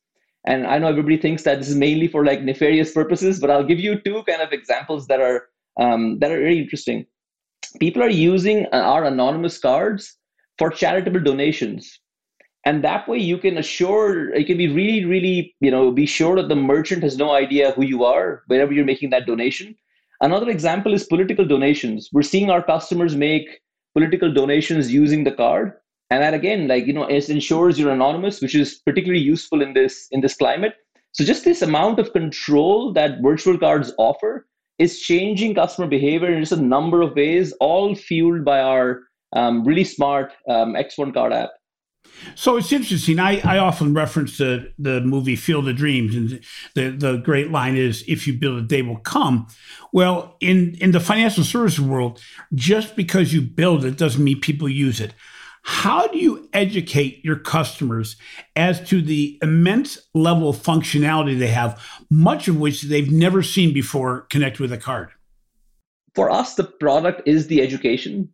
And 0.47 0.67
I 0.67 0.79
know 0.79 0.89
everybody 0.89 1.17
thinks 1.17 1.43
that 1.45 1.59
this 1.59 1.69
is 1.69 1.77
mainly 1.77 2.07
for 2.07 2.25
like 2.25 2.43
nefarious 2.43 2.93
purposes, 2.93 3.41
but 3.41 3.51
I'll 3.51 3.65
give 3.65 3.81
you 3.81 4.01
two 4.01 4.23
kind 4.25 4.43
of 4.43 4.53
examples 4.53 5.07
that 5.09 5.21
are 5.21 5.49
um, 5.81 6.19
that 6.21 6.31
are 6.31 6.39
very 6.39 6.59
interesting 6.59 7.07
people 7.81 8.03
are 8.03 8.11
using 8.11 8.67
uh, 8.73 8.77
our 8.77 9.05
anonymous 9.05 9.59
cards 9.59 10.17
for 10.59 10.71
charitable 10.71 11.21
donations 11.21 12.01
and 12.65 12.83
that 12.85 13.07
way 13.09 13.19
you 13.19 13.39
can 13.39 13.59
assure 13.59 14.35
you 14.37 14.45
can 14.45 14.57
be 14.57 14.69
really 14.69 15.05
really 15.05 15.55
you 15.61 15.71
know 15.71 15.91
be 15.91 16.07
sure 16.07 16.37
that 16.37 16.49
the 16.49 16.57
merchant 16.57 17.03
has 17.03 17.17
no 17.17 17.33
idea 17.33 17.73
who 17.73 17.83
you 17.83 18.05
are 18.05 18.43
wherever 18.47 18.73
you're 18.73 18.85
making 18.85 19.11
that 19.11 19.27
donation 19.27 19.75
another 20.25 20.51
example 20.51 20.95
is 20.95 21.05
political 21.05 21.45
donations. 21.45 22.09
We're 22.13 22.23
seeing 22.23 22.51
our 22.51 22.63
customers 22.63 23.15
make 23.15 23.61
political 23.95 24.33
donations 24.33 24.93
using 24.93 25.25
the 25.25 25.33
card. 25.33 25.73
And 26.11 26.23
that 26.23 26.35
again 26.35 26.69
like 26.69 26.87
you 26.87 26.93
know 26.93 27.05
it 27.05 27.29
ensures 27.31 27.79
you're 27.79 27.91
anonymous 27.91 28.41
which 28.41 28.55
is 28.55 28.81
particularly 28.87 29.23
useful 29.23 29.63
in 29.63 29.73
this 29.73 30.07
in 30.11 30.21
this 30.21 30.37
climate. 30.37 30.75
So 31.13 31.25
just 31.25 31.45
this 31.45 31.63
amount 31.63 31.99
of 31.99 32.13
control 32.13 32.93
that 32.93 33.23
virtual 33.23 33.57
cards 33.57 33.93
offer 33.99 34.47
is 34.79 35.01
changing 35.01 35.55
customer 35.55 35.87
behavior 35.87 36.33
in 36.33 36.43
just 36.43 36.53
a 36.53 36.57
number 36.61 37.03
of 37.03 37.15
ways, 37.15 37.53
all 37.61 37.95
fueled 37.95 38.45
by 38.45 38.61
our 38.61 39.03
um, 39.35 39.65
really 39.65 39.85
smart 39.85 40.33
um, 40.49 40.75
X1 40.75 41.15
card 41.15 41.33
app. 41.33 41.51
So 42.35 42.57
it's 42.57 42.73
interesting. 42.73 43.19
I, 43.19 43.41
I 43.41 43.59
often 43.59 43.95
reference 43.95 44.39
the, 44.39 44.73
the 44.79 45.01
movie 45.01 45.37
Field 45.37 45.69
of 45.69 45.77
Dreams, 45.77 46.15
and 46.15 46.41
the, 46.75 46.91
the 46.91 47.17
great 47.19 47.51
line 47.51 47.77
is, 47.77 48.05
if 48.09 48.27
you 48.27 48.33
build 48.33 48.59
it, 48.59 48.69
they 48.69 48.83
will 48.83 48.99
come. 48.99 49.47
Well, 49.93 50.37
in, 50.41 50.77
in 50.81 50.93
the 50.93 51.01
financial 51.01 51.45
services 51.45 51.81
world, 51.81 52.21
just 52.55 52.97
because 52.97 53.33
you 53.33 53.43
build 53.43 53.85
it 53.85 53.97
doesn't 53.97 54.23
mean 54.23 54.41
people 54.41 54.69
use 54.69 55.01
it. 55.01 55.15
How 55.67 56.07
do 56.09 56.19
you 56.19 56.49
educate 56.53 57.25
your 57.25 57.39
customers 57.39 58.17
as 58.55 58.87
to 58.89 59.01
the 59.01 59.39
immense 59.41 59.99
level 60.13 60.51
of 60.51 60.57
functionality 60.57 61.39
they 61.39 61.49
have, 61.49 61.83
much 62.11 62.49
of 62.49 62.61
which 62.61 62.83
they've 62.83 63.11
never 63.11 63.43
seen 63.43 63.73
before 63.73 64.23
connect 64.29 64.61
with 64.61 64.73
a 64.73 64.79
card? 64.79 65.09
For 66.15 66.31
us, 66.31 66.55
the 66.55 66.65
product 66.65 67.23
is 67.27 67.47
the 67.47 67.63
education. 67.63 68.29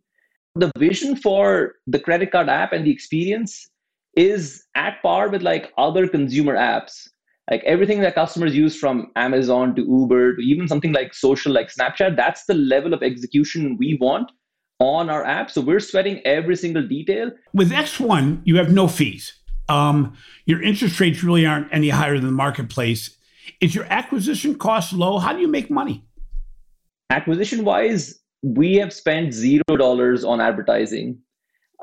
The 0.55 0.71
vision 0.77 1.15
for 1.15 1.75
the 1.87 1.99
credit 1.99 2.31
card 2.31 2.49
app 2.49 2.73
and 2.73 2.85
the 2.85 2.91
experience 2.91 3.70
is 4.15 4.63
at 4.75 5.01
par 5.01 5.29
with 5.29 5.41
like 5.41 5.71
other 5.77 6.07
consumer 6.07 6.55
apps. 6.55 7.07
Like 7.49 7.63
everything 7.63 8.01
that 8.01 8.15
customers 8.15 8.55
use 8.55 8.77
from 8.77 9.11
amazon 9.15 9.75
to 9.75 9.81
uber 9.81 10.35
to 10.35 10.41
even 10.41 10.67
something 10.67 10.93
like 10.93 11.13
social 11.13 11.51
like 11.51 11.69
snapchat 11.69 12.15
that's 12.15 12.45
the 12.45 12.53
level 12.53 12.93
of 12.93 13.03
execution 13.03 13.75
we 13.77 13.97
want 13.99 14.31
on 14.79 15.09
our 15.09 15.23
app. 15.23 15.51
So 15.51 15.61
we're 15.61 15.79
sweating 15.79 16.21
every 16.25 16.55
single 16.55 16.87
detail. 16.87 17.31
With 17.53 17.71
x1 17.71 18.41
you 18.45 18.57
have 18.57 18.71
no 18.71 18.87
fees. 18.87 19.33
Um, 19.69 20.15
your 20.45 20.61
interest 20.61 20.99
rates 20.99 21.23
really 21.23 21.45
aren't 21.45 21.73
any 21.73 21.89
higher 21.89 22.15
than 22.15 22.25
the 22.25 22.31
marketplace. 22.31 23.17
Is 23.59 23.75
your 23.75 23.85
acquisition 23.85 24.55
cost 24.55 24.93
low? 24.93 25.19
How 25.19 25.33
do 25.33 25.39
you 25.39 25.47
make 25.47 25.69
money? 25.69 26.05
Acquisition 27.09 27.65
wise 27.65 28.21
we 28.43 28.75
have 28.75 28.91
spent 28.91 29.33
zero 29.33 29.77
dollars 29.77 30.23
on 30.23 30.41
advertising 30.41 31.19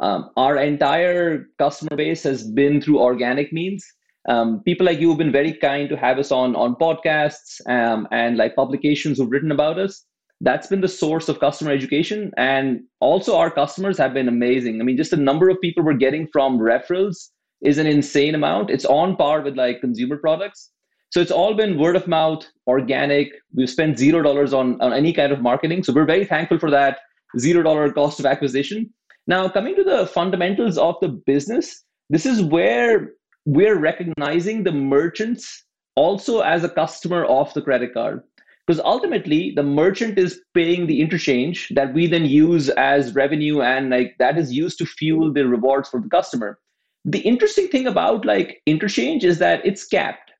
um, 0.00 0.30
our 0.36 0.56
entire 0.56 1.46
customer 1.58 1.96
base 1.96 2.22
has 2.22 2.48
been 2.50 2.80
through 2.80 3.00
organic 3.00 3.52
means. 3.52 3.84
Um, 4.28 4.62
people 4.64 4.84
like 4.84 5.00
you 5.00 5.08
have 5.08 5.18
been 5.18 5.32
very 5.32 5.54
kind 5.54 5.88
to 5.88 5.96
have 5.96 6.18
us 6.18 6.30
on 6.30 6.54
on 6.54 6.74
podcasts 6.74 7.60
um, 7.66 8.06
and 8.10 8.36
like 8.36 8.56
publications 8.56 9.18
who've 9.18 9.30
written 9.30 9.52
about 9.52 9.78
us. 9.78 10.04
That's 10.40 10.68
been 10.68 10.82
the 10.82 10.88
source 10.88 11.28
of 11.28 11.40
customer 11.40 11.72
education, 11.72 12.30
and 12.36 12.80
also 13.00 13.36
our 13.36 13.50
customers 13.50 13.98
have 13.98 14.14
been 14.14 14.28
amazing. 14.28 14.80
I 14.80 14.84
mean, 14.84 14.96
just 14.96 15.10
the 15.10 15.16
number 15.16 15.48
of 15.48 15.60
people 15.60 15.82
we're 15.82 15.94
getting 15.94 16.28
from 16.32 16.58
referrals 16.58 17.30
is 17.60 17.78
an 17.78 17.86
insane 17.86 18.34
amount. 18.34 18.70
It's 18.70 18.84
on 18.84 19.16
par 19.16 19.40
with 19.40 19.56
like 19.56 19.80
consumer 19.80 20.16
products. 20.16 20.70
So 21.10 21.20
it's 21.20 21.30
all 21.30 21.54
been 21.54 21.78
word 21.78 21.96
of 21.96 22.06
mouth, 22.06 22.46
organic. 22.66 23.32
We've 23.54 23.70
spent 23.70 23.98
zero 23.98 24.22
dollars 24.22 24.52
on, 24.52 24.80
on 24.80 24.92
any 24.92 25.12
kind 25.12 25.32
of 25.32 25.40
marketing. 25.40 25.82
So 25.82 25.92
we're 25.92 26.04
very 26.04 26.24
thankful 26.24 26.58
for 26.58 26.70
that 26.70 26.98
zero 27.38 27.62
dollar 27.62 27.90
cost 27.90 28.20
of 28.20 28.26
acquisition. 28.26 28.92
Now, 29.28 29.46
coming 29.46 29.76
to 29.76 29.84
the 29.84 30.06
fundamentals 30.06 30.78
of 30.78 30.96
the 31.02 31.08
business, 31.08 31.84
this 32.08 32.24
is 32.24 32.42
where 32.42 33.10
we're 33.44 33.78
recognizing 33.78 34.64
the 34.64 34.72
merchants 34.72 35.64
also 35.96 36.40
as 36.40 36.64
a 36.64 36.70
customer 36.70 37.26
of 37.26 37.52
the 37.52 37.60
credit 37.60 37.92
card. 37.92 38.22
Because 38.66 38.80
ultimately, 38.80 39.52
the 39.54 39.62
merchant 39.62 40.18
is 40.18 40.40
paying 40.54 40.86
the 40.86 41.02
interchange 41.02 41.68
that 41.74 41.92
we 41.92 42.06
then 42.06 42.24
use 42.24 42.70
as 42.70 43.14
revenue, 43.14 43.60
and 43.60 43.90
like 43.90 44.16
that 44.18 44.38
is 44.38 44.52
used 44.52 44.78
to 44.78 44.86
fuel 44.86 45.32
the 45.32 45.46
rewards 45.46 45.90
for 45.90 46.00
the 46.00 46.08
customer. 46.08 46.58
The 47.04 47.20
interesting 47.20 47.68
thing 47.68 47.86
about 47.86 48.24
like 48.24 48.62
interchange 48.66 49.24
is 49.24 49.38
that 49.38 49.64
it's 49.64 49.86
capped, 49.86 50.30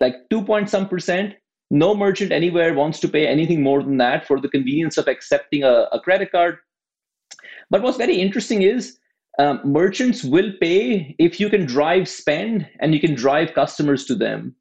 like 0.00 0.14
two 0.30 0.42
point 0.42 0.70
some 0.70 0.88
percent. 0.88 1.34
No 1.70 1.94
merchant 1.94 2.32
anywhere 2.32 2.72
wants 2.72 3.00
to 3.00 3.08
pay 3.08 3.26
anything 3.26 3.62
more 3.62 3.82
than 3.82 3.98
that 3.98 4.26
for 4.26 4.40
the 4.40 4.48
convenience 4.48 4.96
of 4.96 5.08
accepting 5.08 5.62
a, 5.62 5.86
a 5.92 6.00
credit 6.00 6.32
card 6.32 6.58
but 7.70 7.82
what's 7.82 7.98
very 7.98 8.20
interesting 8.20 8.62
is 8.62 8.98
um, 9.38 9.60
merchants 9.64 10.24
will 10.24 10.52
pay 10.60 11.14
if 11.18 11.38
you 11.38 11.48
can 11.48 11.64
drive 11.64 12.08
spend 12.08 12.68
and 12.80 12.92
you 12.92 13.00
can 13.00 13.14
drive 13.14 13.54
customers 13.54 14.04
to 14.06 14.14
them. 14.14 14.54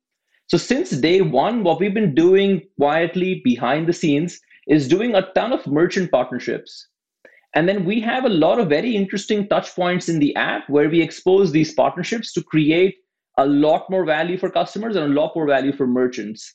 So 0.47 0.57
since 0.57 0.91
day 0.91 1.21
one, 1.21 1.63
what 1.63 1.79
we've 1.79 1.93
been 1.93 2.15
doing 2.15 2.61
quietly 2.79 3.41
behind 3.43 3.87
the 3.87 3.93
scenes 3.93 4.39
is 4.67 4.87
doing 4.87 5.15
a 5.15 5.31
ton 5.33 5.51
of 5.51 5.65
merchant 5.67 6.11
partnerships. 6.11 6.87
And 7.55 7.67
then 7.67 7.85
we 7.85 7.99
have 8.01 8.25
a 8.25 8.29
lot 8.29 8.59
of 8.59 8.69
very 8.69 8.95
interesting 8.95 9.47
touch 9.47 9.75
points 9.75 10.09
in 10.09 10.19
the 10.19 10.35
app 10.35 10.69
where 10.69 10.89
we 10.89 11.01
expose 11.01 11.51
these 11.51 11.73
partnerships 11.73 12.31
to 12.33 12.43
create 12.43 12.95
a 13.37 13.45
lot 13.47 13.89
more 13.89 14.05
value 14.05 14.37
for 14.37 14.49
customers 14.49 14.95
and 14.95 15.05
a 15.05 15.21
lot 15.21 15.35
more 15.35 15.47
value 15.47 15.73
for 15.73 15.87
merchants. 15.87 16.53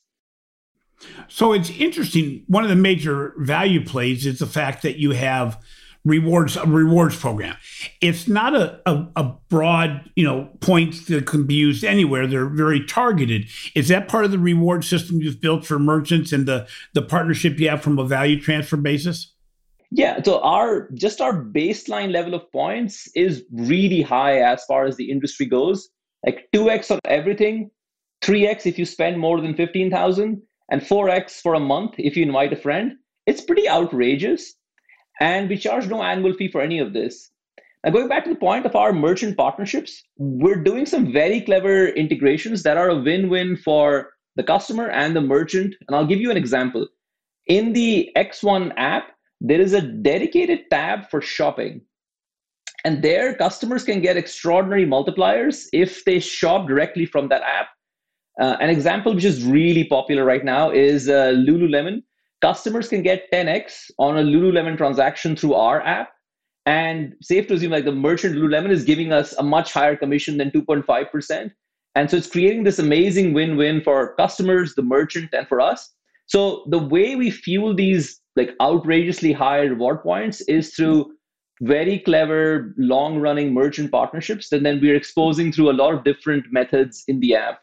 So 1.29 1.53
it's 1.53 1.71
interesting. 1.71 2.45
One 2.47 2.63
of 2.63 2.71
the 2.71 2.77
major 2.77 3.35
value 3.39 3.85
plays 3.85 4.27
is 4.27 4.39
the 4.39 4.47
fact 4.47 4.83
that 4.83 4.99
you 4.99 5.11
have 5.11 5.59
rewards 6.05 6.57
a 6.57 6.67
rewards 6.67 7.17
program. 7.17 7.57
It's 8.01 8.27
not 8.27 8.55
a, 8.55 8.81
a, 8.87 9.07
a, 9.17 9.35
broad, 9.49 10.11
you 10.17 10.25
know, 10.25 10.49
points 10.61 11.07
that 11.07 11.27
can 11.27 11.47
be 11.47 11.55
used 11.55 11.85
anywhere. 11.85 12.27
They're 12.27 12.49
very 12.49 12.85
targeted. 12.85 13.47
Is 13.75 13.89
that 13.89 14.09
part 14.09 14.25
of 14.25 14.31
the 14.31 14.39
reward 14.39 14.85
system 14.85 15.21
you've 15.21 15.41
built 15.41 15.65
for 15.65 15.79
merchants 15.79 16.33
and 16.33 16.47
the 16.47 16.67
the 16.95 17.03
partnership 17.03 17.59
you 17.61 17.69
have 17.69 17.83
from 17.83 17.99
a 17.99 18.05
value 18.05 18.41
transfer 18.41 18.77
basis? 18.77 19.33
Yeah, 19.91 20.23
so 20.23 20.41
our 20.41 20.89
just 20.95 21.21
our 21.21 21.45
baseline 21.45 22.13
level 22.13 22.35
of 22.35 22.51
points 22.51 23.09
is 23.15 23.45
really 23.53 24.01
high 24.01 24.41
as 24.41 24.65
far 24.65 24.87
as 24.87 24.97
the 24.97 25.11
industry 25.11 25.47
goes. 25.47 25.91
Like 26.25 26.49
2x 26.55 26.91
on 26.91 26.99
everything, 27.05 27.71
3x 28.23 28.65
if 28.67 28.79
you 28.79 28.87
spend 28.87 29.19
more 29.19 29.41
than 29.41 29.55
15,000 29.55 30.41
and 30.71 30.81
4x 30.81 31.43
for 31.43 31.55
a 31.55 31.61
month 31.61 31.95
if 31.99 32.17
you 32.17 32.23
invite 32.23 32.53
a 32.53 32.57
friend. 32.57 32.93
It's 33.27 33.43
pretty 33.43 33.69
outrageous 33.69 34.55
and 35.21 35.49
we 35.49 35.57
charge 35.57 35.89
no 35.89 36.03
annual 36.03 36.35
fee 36.35 36.49
for 36.49 36.61
any 36.61 36.79
of 36.79 36.93
this. 36.93 37.31
Now, 37.85 37.91
going 37.91 38.09
back 38.09 38.25
to 38.25 38.31
the 38.31 38.37
point 38.37 38.65
of 38.65 38.77
our 38.77 38.93
merchant 38.93 39.37
partnerships, 39.37 40.05
we're 40.17 40.63
doing 40.63 40.87
some 40.87 41.13
very 41.13 41.41
clever 41.41 41.89
integrations 41.89 42.63
that 42.63 42.77
are 42.77 42.91
a 42.91 42.99
win 42.99 43.29
win 43.29 43.57
for 43.57 44.13
the 44.37 44.45
customer 44.45 44.89
and 44.89 45.17
the 45.17 45.21
merchant. 45.21 45.75
And 45.87 45.97
I'll 45.97 46.07
give 46.07 46.21
you 46.21 46.31
an 46.31 46.37
example. 46.37 46.87
In 47.49 47.73
the 47.73 48.11
X1 48.17 48.73
app, 48.77 49.09
there 49.41 49.61
is 49.61 49.73
a 49.73 49.81
dedicated 49.81 50.61
tab 50.71 51.11
for 51.11 51.21
shopping. 51.21 51.81
And 52.85 53.03
there, 53.03 53.35
customers 53.35 53.85
can 53.85 54.01
get 54.01 54.17
extraordinary 54.17 54.87
multipliers 54.87 55.67
if 55.73 56.05
they 56.05 56.21
shop 56.21 56.69
directly 56.69 57.05
from 57.05 57.29
that 57.29 57.43
app. 57.43 57.69
Uh, 58.41 58.57
an 58.61 58.71
example 58.71 59.15
which 59.15 59.25
is 59.25 59.45
really 59.45 59.85
popular 59.85 60.25
right 60.25 60.45
now 60.45 60.71
is 60.71 61.09
uh, 61.09 61.33
Lululemon 61.35 62.03
customers 62.43 62.89
can 62.89 63.03
get 63.03 63.31
10x 63.33 63.91
on 63.99 64.19
a 64.19 64.23
Lululemon 64.23 64.77
transaction 64.77 65.37
through 65.37 65.55
our 65.55 65.81
app. 65.83 66.13
And 66.67 67.15
safe 67.21 67.49
to 67.49 67.55
assume, 67.55 67.73
like 67.73 67.85
the 67.85 67.93
merchant 67.93 68.37
Lululemon 68.37 68.71
is 68.71 68.85
giving 68.85 69.13
us 69.13 69.33
a 69.39 69.43
much 69.43 69.73
higher 69.73 69.97
commission 69.97 70.37
than 70.37 70.51
2.5%. 70.51 71.51
And 71.95 72.11
so 72.11 72.17
it's 72.17 72.31
creating 72.31 72.65
this 72.65 72.79
amazing 72.79 73.33
win 73.33 73.57
win 73.57 73.81
for 73.83 74.15
customers, 74.17 74.75
the 74.75 74.83
merchant, 74.83 75.31
and 75.33 75.47
for 75.49 75.61
us. 75.61 75.91
So 76.27 76.65
the 76.69 76.79
way 76.79 77.17
we 77.17 77.31
fuel 77.31 77.75
these 77.75 78.21
like 78.37 78.55
outrageously 78.61 79.33
high 79.33 79.61
reward 79.61 80.03
points 80.03 80.41
is 80.43 80.75
through 80.75 81.13
very 81.61 81.99
clever 81.99 82.75
long 82.77 83.19
running 83.19 83.53
merchant 83.53 83.91
partnerships 83.91 84.51
and 84.53 84.65
then 84.65 84.81
we're 84.81 84.97
exposing 84.97 85.53
through 85.53 85.71
a 85.71 85.79
lot 85.81 85.95
of 85.95 86.03
different 86.03 86.45
methods 86.51 87.05
in 87.07 87.21
the 87.21 87.35
app 87.35 87.61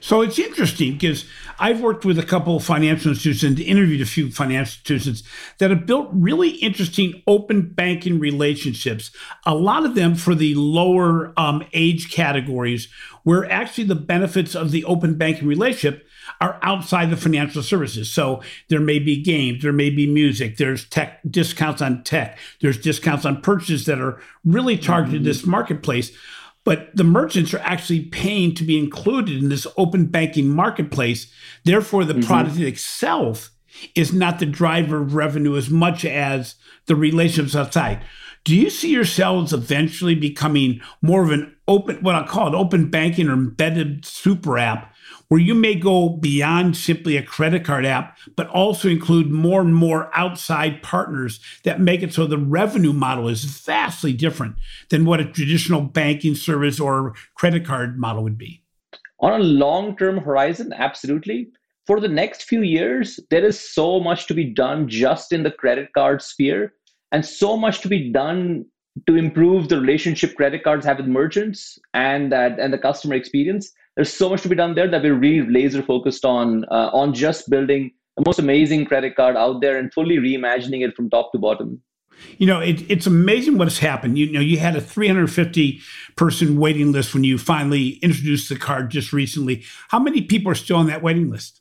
so 0.00 0.20
it's 0.20 0.38
interesting 0.38 0.92
because 0.92 1.24
I've 1.58 1.80
worked 1.80 2.04
with 2.04 2.18
a 2.18 2.24
couple 2.24 2.56
of 2.56 2.64
financial 2.64 3.12
institutions 3.12 3.58
and 3.58 3.60
interviewed 3.60 4.00
a 4.00 4.06
few 4.06 4.30
financial 4.30 4.72
institutions 4.72 5.22
that 5.58 5.70
have 5.70 5.86
built 5.86 6.08
really 6.12 6.50
interesting 6.50 7.22
open 7.26 7.72
banking 7.72 8.18
relationships. 8.18 9.10
A 9.46 9.54
lot 9.54 9.84
of 9.84 9.94
them 9.94 10.14
for 10.14 10.34
the 10.34 10.54
lower 10.54 11.32
um, 11.36 11.64
age 11.72 12.12
categories, 12.12 12.88
where 13.22 13.50
actually 13.50 13.84
the 13.84 13.94
benefits 13.94 14.54
of 14.54 14.70
the 14.70 14.84
open 14.84 15.16
banking 15.16 15.46
relationship 15.46 16.06
are 16.40 16.58
outside 16.62 17.10
the 17.10 17.16
financial 17.16 17.62
services. 17.62 18.12
So 18.12 18.42
there 18.68 18.80
may 18.80 18.98
be 18.98 19.22
games, 19.22 19.62
there 19.62 19.72
may 19.72 19.90
be 19.90 20.06
music, 20.06 20.56
there's 20.56 20.84
tech 20.84 21.20
discounts 21.28 21.82
on 21.82 22.02
tech, 22.04 22.38
there's 22.60 22.78
discounts 22.78 23.24
on 23.24 23.40
purchases 23.40 23.86
that 23.86 24.00
are 24.00 24.20
really 24.44 24.76
targeted 24.76 25.20
mm-hmm. 25.20 25.28
this 25.28 25.46
marketplace. 25.46 26.12
But 26.64 26.94
the 26.94 27.04
merchants 27.04 27.52
are 27.52 27.58
actually 27.58 28.02
paying 28.02 28.54
to 28.54 28.64
be 28.64 28.78
included 28.78 29.42
in 29.42 29.48
this 29.48 29.66
open 29.76 30.06
banking 30.06 30.48
marketplace. 30.48 31.32
Therefore, 31.64 32.04
the 32.04 32.14
mm-hmm. 32.14 32.26
product 32.26 32.58
itself 32.58 33.50
is 33.94 34.12
not 34.12 34.38
the 34.38 34.46
driver 34.46 35.02
of 35.02 35.14
revenue 35.14 35.56
as 35.56 35.70
much 35.70 36.04
as 36.04 36.54
the 36.86 36.94
relationships 36.94 37.56
outside. 37.56 38.04
Do 38.44 38.56
you 38.56 38.70
see 38.70 38.90
yourselves 38.90 39.52
eventually 39.52 40.14
becoming 40.14 40.80
more 41.00 41.22
of 41.22 41.30
an 41.30 41.54
open, 41.68 41.98
what 42.02 42.16
I 42.16 42.26
call 42.26 42.48
it, 42.48 42.54
open 42.56 42.90
banking 42.90 43.28
or 43.28 43.34
embedded 43.34 44.04
super 44.04 44.58
app 44.58 44.91
where 45.32 45.40
you 45.40 45.54
may 45.54 45.74
go 45.74 46.10
beyond 46.10 46.76
simply 46.76 47.16
a 47.16 47.22
credit 47.22 47.64
card 47.64 47.86
app, 47.86 48.18
but 48.36 48.46
also 48.48 48.86
include 48.86 49.30
more 49.30 49.62
and 49.62 49.74
more 49.74 50.10
outside 50.14 50.82
partners 50.82 51.40
that 51.64 51.80
make 51.80 52.02
it 52.02 52.12
so 52.12 52.26
the 52.26 52.36
revenue 52.36 52.92
model 52.92 53.28
is 53.28 53.42
vastly 53.42 54.12
different 54.12 54.56
than 54.90 55.06
what 55.06 55.20
a 55.20 55.24
traditional 55.24 55.80
banking 55.80 56.34
service 56.34 56.78
or 56.78 57.14
credit 57.34 57.64
card 57.64 57.98
model 57.98 58.22
would 58.22 58.36
be? 58.36 58.62
On 59.20 59.32
a 59.32 59.42
long 59.42 59.96
term 59.96 60.18
horizon, 60.18 60.74
absolutely. 60.76 61.48
For 61.86 61.98
the 61.98 62.08
next 62.08 62.42
few 62.42 62.60
years, 62.60 63.18
there 63.30 63.42
is 63.42 63.58
so 63.58 64.00
much 64.00 64.26
to 64.26 64.34
be 64.34 64.44
done 64.44 64.86
just 64.86 65.32
in 65.32 65.44
the 65.44 65.50
credit 65.50 65.94
card 65.94 66.20
sphere 66.20 66.74
and 67.10 67.24
so 67.24 67.56
much 67.56 67.80
to 67.80 67.88
be 67.88 68.12
done 68.12 68.66
to 69.06 69.16
improve 69.16 69.70
the 69.70 69.80
relationship 69.80 70.36
credit 70.36 70.62
cards 70.62 70.84
have 70.84 70.98
with 70.98 71.06
merchants 71.06 71.78
and 71.94 72.30
that 72.32 72.60
and 72.60 72.70
the 72.70 72.76
customer 72.76 73.14
experience. 73.14 73.72
There's 73.96 74.12
so 74.12 74.30
much 74.30 74.42
to 74.42 74.48
be 74.48 74.54
done 74.54 74.74
there 74.74 74.88
that 74.88 75.02
we're 75.02 75.14
really 75.14 75.48
laser 75.50 75.82
focused 75.82 76.24
on 76.24 76.64
uh, 76.66 76.90
on 76.92 77.12
just 77.14 77.50
building 77.50 77.92
the 78.16 78.22
most 78.26 78.38
amazing 78.38 78.84
credit 78.86 79.16
card 79.16 79.36
out 79.36 79.60
there 79.60 79.76
and 79.76 79.92
fully 79.92 80.16
reimagining 80.16 80.86
it 80.86 80.94
from 80.94 81.10
top 81.10 81.32
to 81.32 81.38
bottom. 81.38 81.82
You 82.38 82.46
know, 82.46 82.60
it, 82.60 82.88
it's 82.90 83.06
amazing 83.06 83.58
what 83.58 83.68
has 83.68 83.78
happened. 83.78 84.18
You 84.18 84.30
know, 84.30 84.40
you 84.40 84.58
had 84.58 84.76
a 84.76 84.80
350 84.80 85.80
person 86.16 86.58
waiting 86.58 86.92
list 86.92 87.14
when 87.14 87.24
you 87.24 87.38
finally 87.38 87.90
introduced 88.02 88.48
the 88.48 88.56
card 88.56 88.90
just 88.90 89.12
recently. 89.12 89.64
How 89.88 89.98
many 89.98 90.22
people 90.22 90.52
are 90.52 90.56
still 90.56 90.76
on 90.76 90.86
that 90.86 91.02
waiting 91.02 91.30
list? 91.30 91.60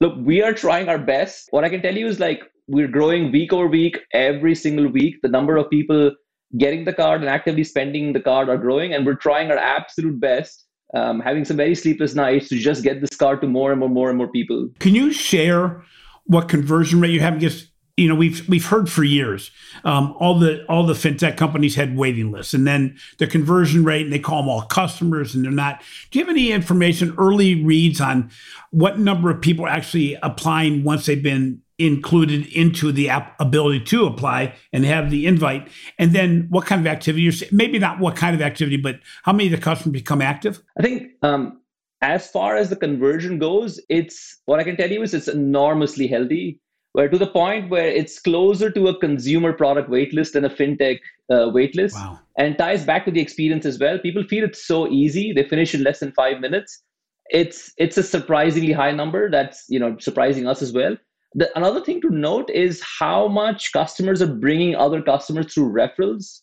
Look, 0.00 0.14
we 0.18 0.42
are 0.42 0.54
trying 0.54 0.88
our 0.88 0.98
best. 0.98 1.48
What 1.50 1.64
I 1.64 1.68
can 1.68 1.82
tell 1.82 1.96
you 1.96 2.06
is 2.06 2.18
like 2.18 2.42
we're 2.66 2.88
growing 2.88 3.30
week 3.30 3.52
over 3.52 3.66
week, 3.66 3.98
every 4.12 4.54
single 4.54 4.88
week. 4.88 5.16
The 5.22 5.28
number 5.28 5.56
of 5.56 5.68
people 5.68 6.12
getting 6.58 6.84
the 6.84 6.92
card 6.92 7.20
and 7.20 7.28
actively 7.28 7.64
spending 7.64 8.12
the 8.12 8.20
card 8.20 8.48
are 8.48 8.58
growing, 8.58 8.94
and 8.94 9.04
we're 9.04 9.14
trying 9.14 9.50
our 9.50 9.58
absolute 9.58 10.18
best 10.18 10.66
um, 10.94 11.20
having 11.20 11.44
some 11.44 11.56
very 11.56 11.74
sleepless 11.74 12.14
nights 12.14 12.48
to 12.48 12.58
just 12.58 12.82
get 12.82 13.00
this 13.00 13.16
car 13.16 13.36
to 13.36 13.46
more 13.46 13.70
and 13.70 13.80
more, 13.80 13.88
more 13.88 14.08
and 14.08 14.18
more 14.18 14.28
people. 14.28 14.68
Can 14.78 14.94
you 14.94 15.12
share 15.12 15.82
what 16.24 16.48
conversion 16.48 17.00
rate 17.00 17.10
you 17.10 17.20
have? 17.20 17.34
Because 17.34 17.69
you 18.00 18.08
know 18.08 18.14
we've 18.14 18.48
we've 18.48 18.64
heard 18.64 18.90
for 18.90 19.04
years 19.04 19.50
um, 19.84 20.16
all 20.18 20.38
the 20.38 20.64
all 20.66 20.84
the 20.84 20.94
fintech 20.94 21.36
companies 21.36 21.74
had 21.74 21.96
waiting 21.96 22.32
lists, 22.32 22.54
and 22.54 22.66
then 22.66 22.96
the 23.18 23.26
conversion 23.26 23.84
rate, 23.84 24.02
and 24.02 24.12
they 24.12 24.18
call 24.18 24.40
them 24.40 24.48
all 24.48 24.62
customers, 24.62 25.34
and 25.34 25.44
they're 25.44 25.52
not. 25.52 25.82
Do 26.10 26.18
you 26.18 26.24
have 26.24 26.30
any 26.30 26.50
information, 26.50 27.14
early 27.18 27.62
reads 27.62 28.00
on 28.00 28.30
what 28.70 28.98
number 28.98 29.30
of 29.30 29.40
people 29.40 29.66
are 29.66 29.70
actually 29.70 30.16
applying 30.22 30.82
once 30.82 31.06
they've 31.06 31.22
been 31.22 31.60
included 31.78 32.46
into 32.48 32.92
the 32.92 33.10
ability 33.38 33.80
to 33.80 34.06
apply 34.06 34.54
and 34.72 34.84
have 34.84 35.10
the 35.10 35.26
invite? 35.26 35.68
And 35.98 36.12
then 36.12 36.46
what 36.48 36.66
kind 36.66 36.80
of 36.80 36.86
activity 36.86 37.22
you're 37.22 37.48
maybe 37.52 37.78
not 37.78 38.00
what 38.00 38.16
kind 38.16 38.34
of 38.34 38.40
activity 38.40 38.78
but 38.78 39.00
how 39.24 39.32
many 39.32 39.52
of 39.52 39.58
the 39.58 39.62
customers 39.62 39.92
become 39.92 40.22
active? 40.22 40.62
I 40.78 40.82
think 40.82 41.12
um, 41.22 41.60
as 42.02 42.30
far 42.30 42.56
as 42.56 42.70
the 42.70 42.76
conversion 42.76 43.38
goes 43.38 43.78
it's 43.90 44.40
what 44.46 44.58
i 44.58 44.64
can 44.64 44.74
tell 44.74 44.90
you 44.90 45.02
is 45.02 45.12
it's 45.12 45.28
enormously 45.28 46.06
healthy 46.06 46.58
where 46.92 47.08
to 47.08 47.18
the 47.18 47.26
point 47.26 47.70
where 47.70 47.88
it's 47.88 48.18
closer 48.20 48.70
to 48.70 48.88
a 48.88 48.98
consumer 48.98 49.52
product 49.52 49.88
waitlist 49.88 50.32
than 50.32 50.44
a 50.44 50.50
fintech 50.50 50.98
uh, 51.30 51.46
waitlist 51.56 51.94
wow. 51.94 52.18
and 52.38 52.58
ties 52.58 52.84
back 52.84 53.04
to 53.04 53.10
the 53.10 53.20
experience 53.20 53.64
as 53.64 53.78
well 53.78 53.98
people 53.98 54.24
feel 54.24 54.44
it's 54.44 54.66
so 54.66 54.88
easy 54.88 55.32
they 55.32 55.44
finish 55.44 55.74
in 55.74 55.82
less 55.82 56.00
than 56.00 56.12
five 56.12 56.40
minutes 56.40 56.82
it's 57.30 57.72
it's 57.76 57.96
a 57.96 58.02
surprisingly 58.02 58.72
high 58.72 58.90
number 58.90 59.30
that's 59.30 59.64
you 59.68 59.78
know 59.78 59.96
surprising 59.98 60.48
us 60.48 60.62
as 60.62 60.72
well 60.72 60.96
the, 61.34 61.56
another 61.56 61.80
thing 61.80 62.00
to 62.00 62.10
note 62.10 62.50
is 62.50 62.82
how 62.98 63.28
much 63.28 63.72
customers 63.72 64.20
are 64.20 64.34
bringing 64.34 64.74
other 64.74 65.00
customers 65.00 65.52
through 65.52 65.72
referrals. 65.72 66.40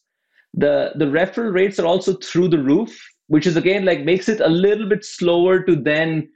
The, 0.54 0.92
the 0.96 1.06
referral 1.06 1.54
rates 1.54 1.80
are 1.80 1.86
also 1.86 2.14
through 2.14 2.50
the 2.50 2.60
roof, 2.64 2.98
which 3.28 3.46
is 3.46 3.58
again 3.58 3.84
like 3.84 4.06
makes 4.06 4.30
it 4.30 4.40
a 4.40 4.48
little 4.48 4.88
bit 4.88 5.04
slower 5.04 5.62
to 5.64 5.76
then 5.76 6.30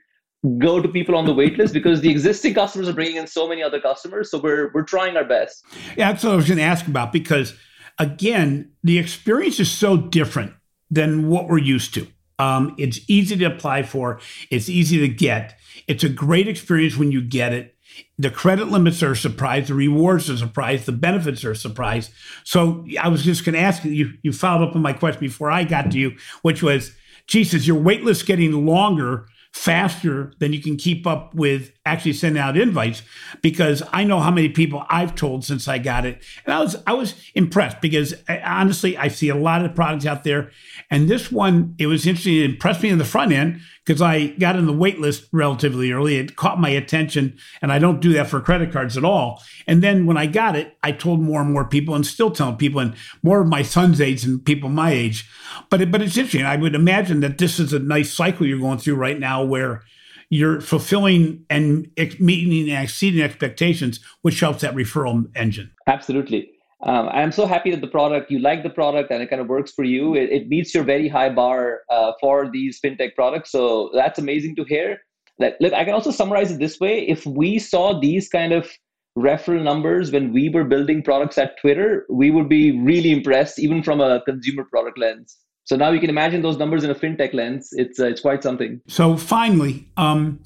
go 0.58 0.80
to 0.80 0.88
people 0.88 1.14
on 1.14 1.24
the 1.24 1.34
waitlist 1.34 1.72
because 1.72 2.00
the 2.00 2.10
existing 2.10 2.54
customers 2.54 2.88
are 2.88 2.92
bringing 2.92 3.16
in 3.16 3.26
so 3.26 3.48
many 3.48 3.62
other 3.62 3.80
customers. 3.80 4.30
So 4.30 4.38
we're 4.38 4.70
we're 4.72 4.82
trying 4.82 5.16
our 5.16 5.24
best. 5.24 5.64
Yeah, 5.96 6.10
that's 6.10 6.24
what 6.24 6.32
I 6.32 6.36
was 6.36 6.46
going 6.46 6.58
to 6.58 6.64
ask 6.64 6.86
about 6.86 7.12
because 7.12 7.54
again, 7.98 8.72
the 8.82 8.98
experience 8.98 9.60
is 9.60 9.70
so 9.70 9.96
different 9.96 10.54
than 10.90 11.28
what 11.28 11.48
we're 11.48 11.58
used 11.58 11.94
to. 11.94 12.06
Um, 12.38 12.74
it's 12.78 12.98
easy 13.08 13.36
to 13.36 13.44
apply 13.44 13.84
for. 13.84 14.20
It's 14.50 14.68
easy 14.68 14.98
to 14.98 15.08
get. 15.08 15.58
It's 15.86 16.02
a 16.02 16.08
great 16.08 16.48
experience 16.48 16.96
when 16.96 17.12
you 17.12 17.22
get 17.22 17.52
it. 17.52 17.76
The 18.18 18.30
credit 18.30 18.68
limits 18.68 19.02
are 19.02 19.12
a 19.12 19.16
surprise. 19.16 19.68
The 19.68 19.74
rewards 19.74 20.28
are 20.28 20.34
a 20.34 20.38
surprise. 20.38 20.86
The 20.86 20.92
benefits 20.92 21.44
are 21.44 21.52
a 21.52 21.56
surprise. 21.56 22.10
So 22.42 22.86
I 23.00 23.08
was 23.08 23.22
just 23.22 23.44
going 23.44 23.54
to 23.54 23.60
ask 23.60 23.84
you, 23.84 24.14
you 24.22 24.32
followed 24.32 24.68
up 24.68 24.74
on 24.74 24.82
my 24.82 24.92
question 24.92 25.20
before 25.20 25.50
I 25.50 25.64
got 25.64 25.90
to 25.90 25.98
you, 25.98 26.16
which 26.40 26.62
was, 26.62 26.92
Jesus, 27.26 27.66
your 27.66 27.78
wait 27.78 28.02
list 28.02 28.26
getting 28.26 28.66
longer 28.66 29.26
faster 29.52 30.32
than 30.38 30.52
you 30.52 30.62
can 30.62 30.76
keep 30.76 31.06
up 31.06 31.34
with 31.34 31.72
actually 31.84 32.14
sending 32.14 32.42
out 32.42 32.56
invites 32.56 33.02
because 33.42 33.82
I 33.92 34.02
know 34.04 34.18
how 34.18 34.30
many 34.30 34.48
people 34.48 34.84
I've 34.88 35.14
told 35.14 35.44
since 35.44 35.68
I 35.68 35.78
got 35.78 36.06
it. 36.06 36.22
And 36.44 36.54
I 36.54 36.60
was 36.60 36.76
I 36.86 36.94
was 36.94 37.14
impressed 37.34 37.80
because 37.80 38.14
I, 38.28 38.38
uh, 38.38 38.60
honestly 38.60 38.96
I 38.96 39.08
see 39.08 39.28
a 39.28 39.34
lot 39.34 39.64
of 39.64 39.74
products 39.74 40.06
out 40.06 40.24
there 40.24 40.50
and 40.90 41.08
this 41.08 41.30
one 41.30 41.74
it 41.78 41.86
was 41.86 42.06
interesting 42.06 42.36
it 42.36 42.50
impressed 42.50 42.82
me 42.82 42.88
in 42.88 42.98
the 42.98 43.04
front 43.04 43.32
end 43.32 43.60
because 43.84 44.00
I 44.00 44.28
got 44.28 44.56
in 44.56 44.66
the 44.66 44.72
wait 44.72 45.00
list 45.00 45.28
relatively 45.32 45.90
early. 45.92 46.16
It 46.16 46.36
caught 46.36 46.60
my 46.60 46.68
attention, 46.70 47.36
and 47.60 47.72
I 47.72 47.78
don't 47.78 48.00
do 48.00 48.12
that 48.12 48.28
for 48.28 48.40
credit 48.40 48.72
cards 48.72 48.96
at 48.96 49.04
all. 49.04 49.42
And 49.66 49.82
then 49.82 50.06
when 50.06 50.16
I 50.16 50.26
got 50.26 50.56
it, 50.56 50.76
I 50.82 50.92
told 50.92 51.20
more 51.20 51.40
and 51.40 51.52
more 51.52 51.64
people, 51.64 51.94
and 51.94 52.06
still 52.06 52.30
telling 52.30 52.56
people, 52.56 52.80
and 52.80 52.94
more 53.22 53.40
of 53.40 53.48
my 53.48 53.62
son's 53.62 54.00
age 54.00 54.24
and 54.24 54.44
people 54.44 54.68
my 54.68 54.90
age. 54.92 55.28
But 55.70 55.80
it, 55.80 55.90
but 55.90 56.02
it's 56.02 56.16
interesting. 56.16 56.44
I 56.44 56.56
would 56.56 56.74
imagine 56.74 57.20
that 57.20 57.38
this 57.38 57.58
is 57.58 57.72
a 57.72 57.78
nice 57.78 58.12
cycle 58.12 58.46
you're 58.46 58.58
going 58.58 58.78
through 58.78 58.96
right 58.96 59.18
now, 59.18 59.42
where 59.42 59.82
you're 60.30 60.60
fulfilling 60.60 61.44
and 61.50 61.90
meeting 62.18 62.70
and 62.70 62.84
exceeding 62.84 63.20
expectations, 63.20 64.00
which 64.22 64.40
helps 64.40 64.62
that 64.62 64.74
referral 64.74 65.26
engine. 65.34 65.70
Absolutely. 65.86 66.50
Um, 66.84 67.08
I'm 67.10 67.30
so 67.30 67.46
happy 67.46 67.70
that 67.70 67.80
the 67.80 67.86
product, 67.88 68.30
you 68.30 68.40
like 68.40 68.62
the 68.62 68.70
product 68.70 69.10
and 69.10 69.22
it 69.22 69.30
kind 69.30 69.40
of 69.40 69.48
works 69.48 69.72
for 69.72 69.84
you. 69.84 70.14
It, 70.14 70.30
it 70.30 70.48
meets 70.48 70.74
your 70.74 70.82
very 70.82 71.08
high 71.08 71.28
bar 71.28 71.82
uh, 71.90 72.12
for 72.20 72.50
these 72.50 72.80
fintech 72.84 73.14
products. 73.14 73.52
So 73.52 73.90
that's 73.94 74.18
amazing 74.18 74.56
to 74.56 74.64
hear. 74.64 74.98
Like, 75.38 75.56
look, 75.60 75.72
I 75.72 75.84
can 75.84 75.94
also 75.94 76.10
summarize 76.10 76.50
it 76.50 76.58
this 76.58 76.80
way. 76.80 77.06
If 77.08 77.24
we 77.24 77.58
saw 77.58 77.98
these 77.98 78.28
kind 78.28 78.52
of 78.52 78.68
referral 79.16 79.62
numbers 79.62 80.10
when 80.10 80.32
we 80.32 80.48
were 80.48 80.64
building 80.64 81.02
products 81.02 81.38
at 81.38 81.58
Twitter, 81.60 82.06
we 82.10 82.30
would 82.30 82.48
be 82.48 82.72
really 82.80 83.12
impressed, 83.12 83.58
even 83.58 83.82
from 83.82 84.00
a 84.00 84.22
consumer 84.22 84.64
product 84.64 84.98
lens. 84.98 85.38
So 85.64 85.76
now 85.76 85.90
you 85.92 86.00
can 86.00 86.10
imagine 86.10 86.42
those 86.42 86.58
numbers 86.58 86.82
in 86.82 86.90
a 86.90 86.94
fintech 86.94 87.32
lens. 87.32 87.68
It's 87.72 88.00
uh, 88.00 88.06
it's 88.06 88.20
quite 88.20 88.42
something. 88.42 88.80
So 88.88 89.16
finally, 89.16 89.88
um, 89.96 90.40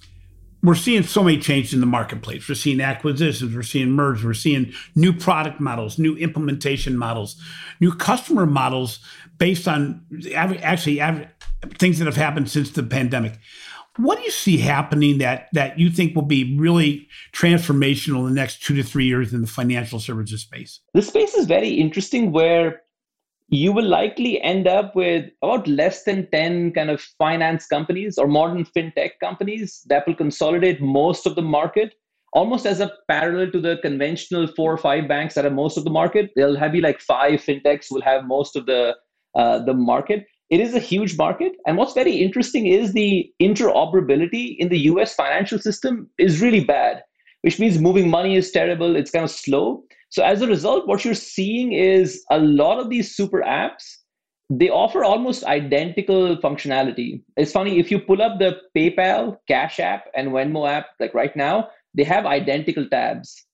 we're 0.67 0.75
seeing 0.75 1.05
so 1.05 1.23
many 1.23 1.39
changes 1.39 1.73
in 1.73 1.81
the 1.81 1.87
marketplace. 1.87 2.49
We're 2.49 2.57
seeing 2.57 2.81
acquisitions, 2.81 3.55
we're 3.55 3.63
seeing 3.63 3.93
mergers, 3.93 4.25
we're 4.25 4.35
seeing 4.35 4.73
new 4.97 5.13
product 5.13 5.61
models, 5.61 5.97
new 5.97 6.17
implementation 6.17 6.97
models, 6.97 7.41
new 7.81 7.95
customer 7.95 8.47
models 8.47 8.99
based 9.39 9.69
on 9.69 10.05
actually 10.35 10.99
things 11.79 12.01
that 12.01 12.07
have 12.07 12.17
happened 12.17 12.51
since 12.51 12.71
the 12.71 12.83
pandemic. 12.83 13.39
What 13.97 14.19
do 14.19 14.25
you 14.25 14.31
see 14.33 14.59
happening 14.59 15.19
that 15.19 15.49
that 15.53 15.79
you 15.79 15.89
think 15.89 16.17
will 16.17 16.23
be 16.23 16.59
really 16.59 17.09
transformational 17.33 18.27
in 18.27 18.35
the 18.35 18.41
next 18.41 18.63
two 18.63 18.75
to 18.75 18.83
three 18.83 19.07
years 19.07 19.33
in 19.33 19.43
the 19.43 19.47
financial 19.47 20.01
services 20.01 20.43
space? 20.43 20.81
The 20.95 21.03
space 21.03 21.35
is 21.35 21.47
very 21.47 21.71
interesting 21.71 22.33
where 22.33 22.83
you 23.49 23.73
will 23.73 23.87
likely 23.87 24.41
end 24.43 24.67
up 24.67 24.97
with 24.97 25.31
about 25.43 25.69
less 25.69 26.03
than 26.05 26.29
10 26.31 26.73
kind 26.73 26.91
of 26.91 27.01
finance 27.19 27.67
companies 27.67 28.19
or 28.19 28.27
modern 28.27 28.65
fintech 28.65 29.13
companies 29.21 29.83
that 29.89 30.07
will 30.07 30.15
consolidate 30.15 30.81
most 30.81 31.27
of 31.27 31.37
the 31.37 31.43
market. 31.43 31.95
Almost 32.33 32.67
as 32.67 32.81
a 32.81 32.93
parallel 33.09 33.51
to 33.53 33.61
the 33.61 33.79
conventional 33.83 34.49
four 34.49 34.73
or 34.73 34.77
five 34.77 35.09
banks 35.09 35.35
that 35.35 35.47
are 35.47 35.51
most 35.51 35.77
of 35.79 35.85
the 35.85 35.91
market 35.91 36.31
they'll 36.35 36.57
have 36.57 36.73
be 36.73 36.81
like 36.81 37.01
five 37.01 37.41
fintechs 37.41 37.87
will 37.91 38.03
have 38.03 38.25
most 38.25 38.57
of 38.57 38.67
the 38.67 38.97
uh, 39.37 39.61
the 39.61 39.75
market. 39.75 40.27
It 40.51 40.61
is 40.61 40.75
a 40.75 40.81
huge 40.81 41.17
market. 41.17 41.53
And 41.67 41.77
what's 41.77 41.93
very 41.93 42.17
interesting 42.17 42.67
is 42.67 42.93
the 42.93 43.31
interoperability 43.41 44.57
in 44.59 44.69
the 44.69 44.79
us 44.79 45.15
financial 45.15 45.59
system 45.59 46.11
is 46.19 46.41
really 46.41 46.65
bad 46.65 47.03
which 47.47 47.61
means 47.61 47.79
moving 47.79 48.11
money 48.11 48.35
is 48.35 48.51
terrible. 48.51 48.97
It's 48.97 49.13
kind 49.13 49.25
of 49.25 49.31
slow 49.31 49.85
so 50.17 50.25
as 50.25 50.41
a 50.41 50.47
result, 50.47 50.89
what 50.89 51.05
you're 51.05 51.13
seeing 51.13 51.73
is 51.73 52.25
a 52.31 52.39
lot 52.39 52.79
of 52.79 52.89
these 52.89 53.15
super 53.15 53.43
apps, 53.43 53.85
they 54.49 54.71
offer 54.71 55.05
almost 55.05 55.45
identical 55.45 56.39
functionality. 56.39 57.23
It's 57.37 57.53
funny, 57.53 57.79
if 57.79 57.91
you 57.91 57.99
pull 57.99 58.23
up 58.23 58.39
the 58.39 58.57
PayPal, 58.75 59.37
Cash 59.47 59.79
App, 59.79 60.07
and 60.15 60.29
Venmo 60.29 60.67
app, 60.67 60.87
like 61.01 61.13
right 61.13 61.37
now, 61.37 61.69
they 61.93 62.05
have 62.05 62.25
identical 62.25 62.89
tabs. 62.89 63.45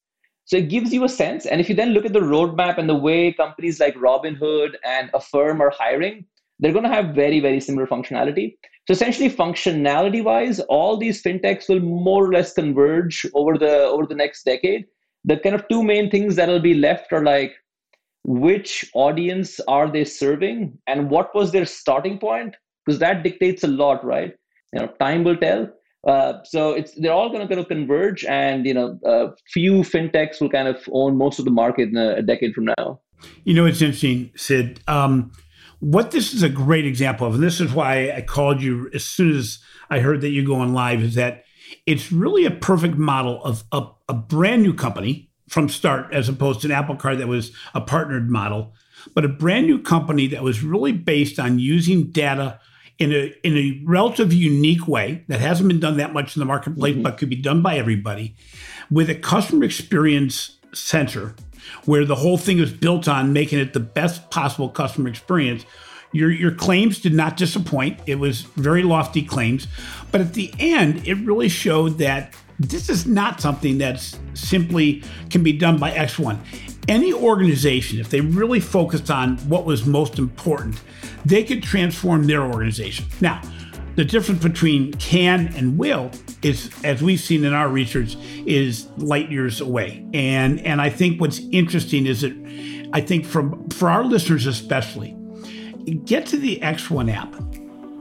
So 0.45 0.59
it 0.59 0.69
gives 0.69 0.93
you 0.93 1.03
a 1.03 1.09
sense. 1.09 1.47
And 1.47 1.61
if 1.61 1.69
you 1.69 1.75
then 1.75 1.95
look 1.95 2.05
at 2.05 2.13
the 2.13 2.21
roadmap 2.21 2.79
and 2.79 2.89
the 2.89 2.95
way 2.95 3.33
companies 3.33 3.81
like 3.81 3.97
Robinhood 3.97 4.75
and 4.85 5.11
Affirm 5.15 5.61
are 5.61 5.73
hiring, 5.77 6.27
they're 6.61 6.71
going 6.73 6.85
to 6.85 6.95
have 6.95 7.13
very, 7.13 7.41
very 7.41 7.59
similar 7.59 7.89
functionality. 7.89 8.55
So 8.87 8.93
essentially, 8.93 9.31
functionality 9.31 10.23
wise, 10.23 10.61
all 10.61 10.97
these 10.97 11.25
fintechs 11.25 11.69
will 11.69 11.81
more 11.81 12.27
or 12.27 12.33
less 12.33 12.53
converge 12.53 13.27
over 13.35 13.59
the 13.59 13.79
over 13.79 14.07
the 14.07 14.15
next 14.15 14.45
decade 14.45 14.85
the 15.25 15.37
kind 15.37 15.55
of 15.55 15.67
two 15.69 15.83
main 15.83 16.11
things 16.11 16.37
that'll 16.37 16.61
be 16.61 16.75
left 16.75 17.13
are 17.13 17.23
like 17.23 17.55
which 18.25 18.89
audience 18.95 19.59
are 19.67 19.91
they 19.91 20.05
serving 20.05 20.79
and 20.87 21.11
what 21.11 21.35
was 21.35 21.53
their 21.53 21.67
starting 21.67 22.19
point? 22.19 22.57
Because 22.85 22.99
that 23.01 23.23
dictates 23.23 23.65
a 23.65 23.69
lot 23.69 24.05
right? 24.05 24.35
You 24.73 24.81
know 24.81 24.87
time 25.01 25.25
will 25.25 25.37
tell. 25.37 25.69
Uh, 26.07 26.43
so 26.45 26.73
it's 26.73 26.95
they're 26.97 27.13
all 27.13 27.29
going 27.29 27.43
to 27.43 27.47
kind 27.47 27.61
of 27.61 27.69
converge 27.69 28.25
and 28.25 28.67
you 28.67 28.75
know 28.75 28.99
a 29.05 29.29
few 29.53 29.83
fintechs 29.83 30.41
will 30.41 30.51
kind 30.51 30.69
of 30.69 30.89
own 30.93 31.17
most 31.17 31.39
of 31.39 31.45
the 31.45 31.51
market 31.51 31.89
in 31.89 31.97
a, 31.97 32.17
a 32.17 32.23
decade 32.23 32.55
from 32.55 32.67
now. 32.79 33.01
You 33.45 33.55
know 33.55 33.67
it's 33.67 33.83
interesting 33.83 34.33
sid. 34.35 34.81
Um, 34.89 35.33
what 35.83 36.13
this 36.13 36.33
is 36.33 36.45
a 36.45 36.49
great 36.49 36.87
example 36.87 37.27
of 37.27 37.35
and 37.35 37.43
this 37.43 37.61
is 37.61 37.73
why 37.73 38.13
i 38.13 38.23
called 38.23 38.63
you 38.63 38.89
as 38.95 39.05
soon 39.05 39.37
as 39.37 39.59
i 39.91 39.99
heard 39.99 40.21
that 40.21 40.29
you're 40.29 40.45
going 40.45 40.73
live 40.73 41.03
is 41.03 41.17
that 41.17 41.43
it's 41.87 42.13
really 42.13 42.45
a 42.45 42.53
perfect 42.53 42.97
model 42.97 43.43
of 43.43 43.65
a, 43.73 43.85
a 44.13 44.15
brand 44.15 44.63
new 44.63 44.75
company 44.75 45.31
from 45.49 45.71
start, 45.71 46.13
as 46.13 46.29
opposed 46.29 46.61
to 46.61 46.67
an 46.67 46.71
Apple 46.71 46.97
Card 46.97 47.19
that 47.19 47.29
was 47.29 47.51
a 47.75 47.81
partnered 47.81 48.29
model, 48.29 48.75
but 49.15 49.25
a 49.25 49.29
brand 49.29 49.67
new 49.67 49.81
company 49.81 50.27
that 50.27 50.43
was 50.43 50.63
really 50.63 50.93
based 50.93 51.39
on 51.39 51.59
using 51.59 52.11
data 52.11 52.61
in 52.99 53.11
a 53.11 53.35
in 53.43 53.57
a 53.57 53.81
relatively 53.87 54.37
unique 54.37 54.87
way 54.87 55.25
that 55.29 55.41
hasn't 55.41 55.67
been 55.67 55.81
done 55.81 55.97
that 55.97 56.13
much 56.13 56.37
in 56.37 56.41
the 56.41 56.47
marketplace, 56.47 56.93
mm-hmm. 56.93 57.05
but 57.05 57.17
could 57.17 57.31
be 57.31 57.37
done 57.37 57.63
by 57.63 57.79
everybody, 57.79 58.37
with 58.91 59.09
a 59.09 59.15
customer 59.15 59.65
experience 59.65 60.59
center 60.75 61.35
where 61.87 62.05
the 62.05 62.17
whole 62.17 62.37
thing 62.37 62.59
is 62.59 62.71
built 62.71 63.09
on 63.09 63.33
making 63.33 63.59
it 63.59 63.73
the 63.73 63.81
best 63.81 64.31
possible 64.31 64.69
customer 64.69 65.09
experience. 65.09 65.65
Your, 66.15 66.31
your 66.31 66.53
claims 66.53 67.01
did 67.01 67.15
not 67.15 67.39
disappoint. 67.39 67.99
It 68.05 68.17
was 68.17 68.43
very 68.43 68.83
lofty 68.83 69.23
claims. 69.23 69.67
But 70.11 70.21
at 70.21 70.35
the 70.35 70.53
end, 70.59 71.09
it 71.09 71.15
really 71.15 71.49
showed 71.49 71.97
that 71.99 72.35
this 72.59 72.89
is 72.89 73.07
not 73.07 73.41
something 73.41 73.79
that's 73.79 74.19
simply 74.35 75.03
can 75.31 75.43
be 75.43 75.53
done 75.53 75.79
by 75.79 75.91
X1. 75.91 76.39
Any 76.89 77.13
organization, 77.13 78.01
if 78.01 78.11
they 78.11 78.21
really 78.21 78.61
focused 78.61 79.11
on 79.11 79.39
what 79.49 79.65
was 79.65 79.87
most 79.87 80.19
important, 80.19 80.81
they 81.25 81.45
could 81.45 81.63
transform 81.63 82.27
their 82.27 82.43
organization. 82.43 83.07
Now, 83.21 83.41
the 83.95 84.05
difference 84.05 84.43
between 84.43 84.93
can 84.95 85.53
and 85.55 85.79
will 85.79 86.11
is, 86.43 86.71
as 86.83 87.03
we've 87.03 87.21
seen 87.21 87.45
in 87.45 87.53
our 87.53 87.69
research, 87.69 88.17
is 88.47 88.89
light 88.97 89.31
years 89.31 89.61
away. 89.61 90.07
And 90.15 90.61
and 90.61 90.81
I 90.81 90.89
think 90.89 91.21
what's 91.21 91.41
interesting 91.53 92.07
is 92.07 92.23
that 92.23 92.33
I 92.93 93.01
think 93.01 93.27
from 93.27 93.69
for 93.69 93.91
our 93.91 94.05
listeners 94.05 94.47
especially, 94.47 95.17
get 96.05 96.27
to 96.27 96.39
the 96.39 96.59
X1 96.61 97.13
app 97.13 97.35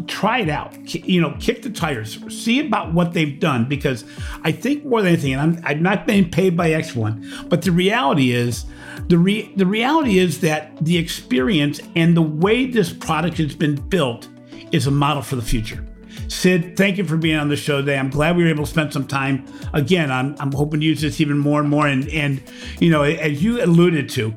try 0.07 0.39
it 0.39 0.49
out. 0.49 0.75
You 0.93 1.21
know, 1.21 1.35
kick 1.39 1.61
the 1.61 1.69
tires, 1.69 2.19
see 2.29 2.59
about 2.65 2.93
what 2.93 3.13
they've 3.13 3.39
done 3.39 3.67
because 3.67 4.05
I 4.43 4.51
think 4.51 4.85
more 4.85 5.01
than 5.01 5.13
anything, 5.13 5.33
and 5.33 5.57
I'm, 5.57 5.65
I'm 5.65 5.83
not 5.83 6.07
being 6.07 6.29
paid 6.29 6.55
by 6.55 6.69
X1, 6.69 7.49
but 7.49 7.61
the 7.61 7.71
reality 7.71 8.31
is, 8.31 8.65
the 9.07 9.17
re, 9.17 9.51
the 9.55 9.65
reality 9.65 10.19
is 10.19 10.41
that 10.41 10.77
the 10.83 10.97
experience 10.97 11.79
and 11.95 12.15
the 12.15 12.21
way 12.21 12.65
this 12.65 12.93
product 12.93 13.37
has 13.37 13.55
been 13.55 13.75
built 13.75 14.27
is 14.71 14.87
a 14.87 14.91
model 14.91 15.21
for 15.21 15.35
the 15.35 15.41
future. 15.41 15.85
Sid, 16.31 16.77
thank 16.77 16.97
you 16.97 17.03
for 17.03 17.17
being 17.17 17.35
on 17.35 17.49
the 17.49 17.57
show 17.57 17.81
today. 17.81 17.97
I'm 17.97 18.09
glad 18.09 18.37
we 18.37 18.43
were 18.43 18.49
able 18.49 18.63
to 18.63 18.69
spend 18.71 18.93
some 18.93 19.05
time. 19.05 19.45
Again, 19.73 20.09
I'm, 20.09 20.33
I'm 20.39 20.53
hoping 20.53 20.79
to 20.79 20.85
use 20.85 21.01
this 21.01 21.19
even 21.19 21.37
more 21.37 21.59
and 21.59 21.69
more. 21.69 21.87
And, 21.87 22.07
and 22.07 22.41
you 22.79 22.89
know, 22.89 23.03
as 23.03 23.43
you 23.43 23.61
alluded 23.61 24.07
to, 24.11 24.33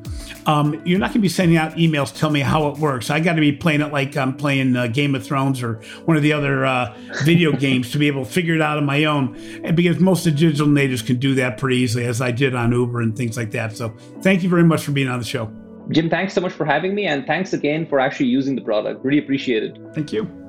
um, 0.47 0.83
you're 0.85 0.99
not 0.99 1.11
going 1.11 1.15
to 1.15 1.19
be 1.21 1.29
sending 1.29 1.57
out 1.57 1.75
emails 1.75 2.13
tell 2.13 2.31
me 2.31 2.41
how 2.41 2.67
it 2.67 2.79
works. 2.79 3.11
I 3.11 3.21
got 3.21 3.35
to 3.35 3.41
be 3.41 3.53
playing 3.53 3.81
it 3.81 3.93
like 3.93 4.17
I'm 4.17 4.37
playing 4.37 4.75
uh, 4.75 4.89
Game 4.89 5.15
of 5.15 5.25
Thrones 5.25 5.63
or 5.63 5.75
one 6.05 6.17
of 6.17 6.25
the 6.25 6.33
other 6.33 6.67
uh, 6.67 6.93
video 7.23 7.53
games 7.57 7.93
to 7.93 7.99
be 7.99 8.09
able 8.09 8.25
to 8.25 8.31
figure 8.31 8.57
it 8.57 8.61
out 8.61 8.77
on 8.77 8.85
my 8.85 9.05
own. 9.05 9.37
And 9.63 9.77
because 9.77 10.01
most 10.01 10.27
of 10.27 10.33
the 10.33 10.41
digital 10.41 10.67
natives 10.67 11.01
can 11.01 11.19
do 11.19 11.37
that 11.37 11.59
pretty 11.59 11.77
easily, 11.77 12.07
as 12.07 12.21
I 12.21 12.33
did 12.33 12.57
on 12.57 12.73
Uber 12.73 13.03
and 13.03 13.17
things 13.17 13.37
like 13.37 13.53
that. 13.53 13.77
So 13.77 13.95
thank 14.21 14.43
you 14.43 14.49
very 14.49 14.65
much 14.65 14.83
for 14.83 14.91
being 14.91 15.09
on 15.09 15.21
the 15.21 15.25
show. 15.25 15.47
Jim, 15.91 16.11
thanks 16.11 16.35
so 16.35 16.41
much 16.41 16.53
for 16.53 16.65
having 16.65 16.93
me. 16.93 17.07
And 17.07 17.25
thanks 17.25 17.53
again 17.53 17.87
for 17.87 18.01
actually 18.01 18.27
using 18.27 18.57
the 18.57 18.63
product. 18.63 19.05
Really 19.05 19.21
appreciate 19.21 19.63
it. 19.63 19.79
Thank 19.95 20.13
you. 20.13 20.44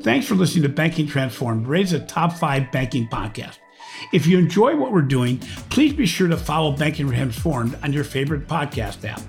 Thanks 0.00 0.26
for 0.26 0.34
listening 0.34 0.62
to 0.64 0.68
Banking 0.68 1.06
Transformed, 1.06 1.66
the 1.66 2.04
top 2.06 2.32
five 2.34 2.70
banking 2.70 3.08
podcast. 3.08 3.58
If 4.12 4.26
you 4.26 4.38
enjoy 4.38 4.76
what 4.76 4.92
we're 4.92 5.02
doing, 5.02 5.38
please 5.70 5.92
be 5.92 6.06
sure 6.06 6.28
to 6.28 6.36
follow 6.36 6.72
Banking 6.72 7.08
Transformed 7.08 7.78
on 7.82 7.92
your 7.92 8.04
favorite 8.04 8.46
podcast 8.46 9.04
app. 9.04 9.20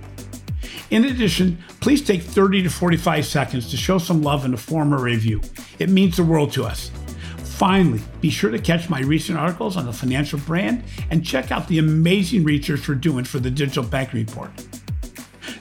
In 0.90 1.06
addition, 1.06 1.58
please 1.82 2.06
take 2.06 2.22
30 2.22 2.64
to 2.64 2.70
45 2.70 3.26
seconds 3.26 3.70
to 3.72 3.78
show 3.78 3.98
some 3.98 4.22
love 4.22 4.46
in 4.46 4.54
a 4.54 4.58
form 4.58 4.94
or 4.94 5.00
review. 5.00 5.42
It 5.80 5.90
means 5.90 6.18
the 6.18 6.24
world 6.24 6.54
to 6.54 6.64
us. 6.64 6.92
Finally, 7.38 8.02
be 8.22 8.30
sure 8.30 8.52
to 8.52 8.60
catch 8.60 8.90
my 8.90 9.02
recent 9.02 9.38
articles 9.38 9.78
on 9.78 9.86
the 9.86 9.92
financial 9.92 10.40
brand 10.40 10.84
and 11.10 11.26
check 11.26 11.52
out 11.52 11.68
the 11.68 11.80
amazing 11.80 12.44
research 12.44 12.88
we're 12.88 12.96
doing 12.96 13.26
for 13.26 13.40
the 13.40 13.50
Digital 13.50 13.84
Bank 13.84 14.14
Report. 14.14 14.52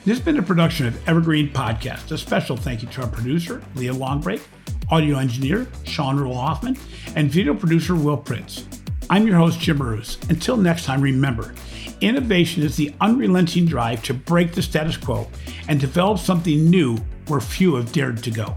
This 0.05 0.19
has 0.19 0.21
been 0.21 0.39
a 0.39 0.43
production 0.43 0.87
of 0.87 1.09
Evergreen 1.09 1.49
Podcast. 1.49 2.13
A 2.13 2.19
special 2.19 2.57
thank 2.57 2.83
you 2.83 2.89
to 2.91 3.03
our 3.03 3.09
producer, 3.09 3.63
Leah 3.75 3.95
Longbrake, 3.95 4.43
audio 4.91 5.19
engineer, 5.19 5.67
Sean 5.85 6.17
Rule 6.17 6.35
Hoffman, 6.35 6.77
and 7.15 7.31
video 7.31 7.55
producer, 7.55 7.95
Will 7.95 8.17
Prince. 8.17 8.67
I'm 9.09 9.27
your 9.27 9.37
host, 9.37 9.61
Jim 9.61 9.79
Marous. 9.79 10.19
Until 10.29 10.57
next 10.57 10.85
time, 10.85 11.01
remember 11.01 11.55
innovation 12.01 12.63
is 12.63 12.77
the 12.77 12.93
unrelenting 13.01 13.65
drive 13.65 14.03
to 14.03 14.13
break 14.13 14.53
the 14.53 14.61
status 14.61 14.97
quo 14.97 15.27
and 15.69 15.81
develop 15.81 16.19
something 16.19 16.69
new 16.69 16.99
where 17.27 17.41
few 17.41 17.75
have 17.77 17.93
dared 17.93 18.23
to 18.23 18.31
go. 18.31 18.57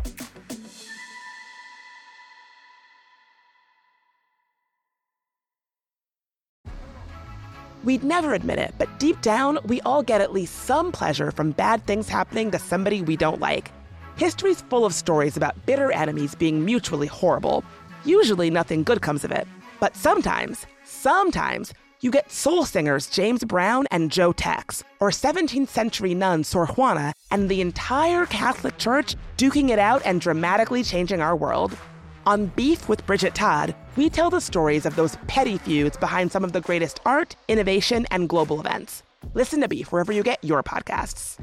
We'd 7.86 8.04
never 8.04 8.34
admit 8.34 8.60
it, 8.60 8.76
but 8.78 9.00
deep 9.00 9.22
down, 9.22 9.58
we 9.66 9.80
all 9.82 10.04
get 10.04 10.20
at 10.20 10.34
least 10.34 10.54
some 10.66 10.92
pleasure 10.92 11.32
from 11.32 11.52
bad 11.52 11.86
things 11.86 12.10
happening 12.10 12.52
to 12.52 12.60
somebody 12.60 13.02
we 13.02 13.16
don't 13.16 13.40
like. 13.40 13.72
History's 14.20 14.60
full 14.60 14.86
of 14.86 14.94
stories 14.94 15.38
about 15.38 15.66
bitter 15.66 15.94
enemies 15.94 16.36
being 16.36 16.66
mutually 16.66 17.08
horrible. 17.08 17.64
Usually, 18.04 18.50
nothing 18.50 18.84
good 18.84 19.02
comes 19.02 19.24
of 19.24 19.32
it. 19.32 19.48
But 19.80 19.96
sometimes, 19.96 20.66
sometimes, 20.84 21.74
you 22.02 22.12
get 22.12 22.30
soul 22.30 22.66
singers 22.66 23.08
James 23.08 23.46
Brown 23.46 23.88
and 23.92 24.12
Joe 24.12 24.34
Tex, 24.34 24.84
or 25.00 25.10
17th 25.10 25.70
century 25.70 26.14
nun 26.14 26.44
Sor 26.44 26.68
Juana, 26.68 27.14
and 27.32 27.48
the 27.48 27.62
entire 27.62 28.26
Catholic 28.26 28.78
Church 28.78 29.16
duking 29.38 29.70
it 29.70 29.80
out 29.80 30.02
and 30.04 30.20
dramatically 30.20 30.84
changing 30.84 31.22
our 31.22 31.38
world. 31.38 31.78
On 32.26 32.48
Beef 32.48 32.90
with 32.90 33.06
Bridget 33.06 33.34
Todd, 33.34 33.74
we 33.96 34.10
tell 34.10 34.30
the 34.30 34.42
stories 34.42 34.86
of 34.86 34.98
those 34.98 35.16
petty 35.28 35.58
feuds 35.58 35.96
behind 35.96 36.30
some 36.30 36.44
of 36.44 36.52
the 36.52 36.60
greatest 36.60 37.00
art, 37.06 37.38
innovation, 37.48 38.06
and 38.12 38.28
global 38.28 38.60
events. 38.60 39.02
Listen 39.34 39.62
to 39.62 39.70
Beef 39.70 39.94
wherever 39.94 40.12
you 40.12 40.24
get 40.24 40.44
your 40.44 40.62
podcasts. 40.62 41.38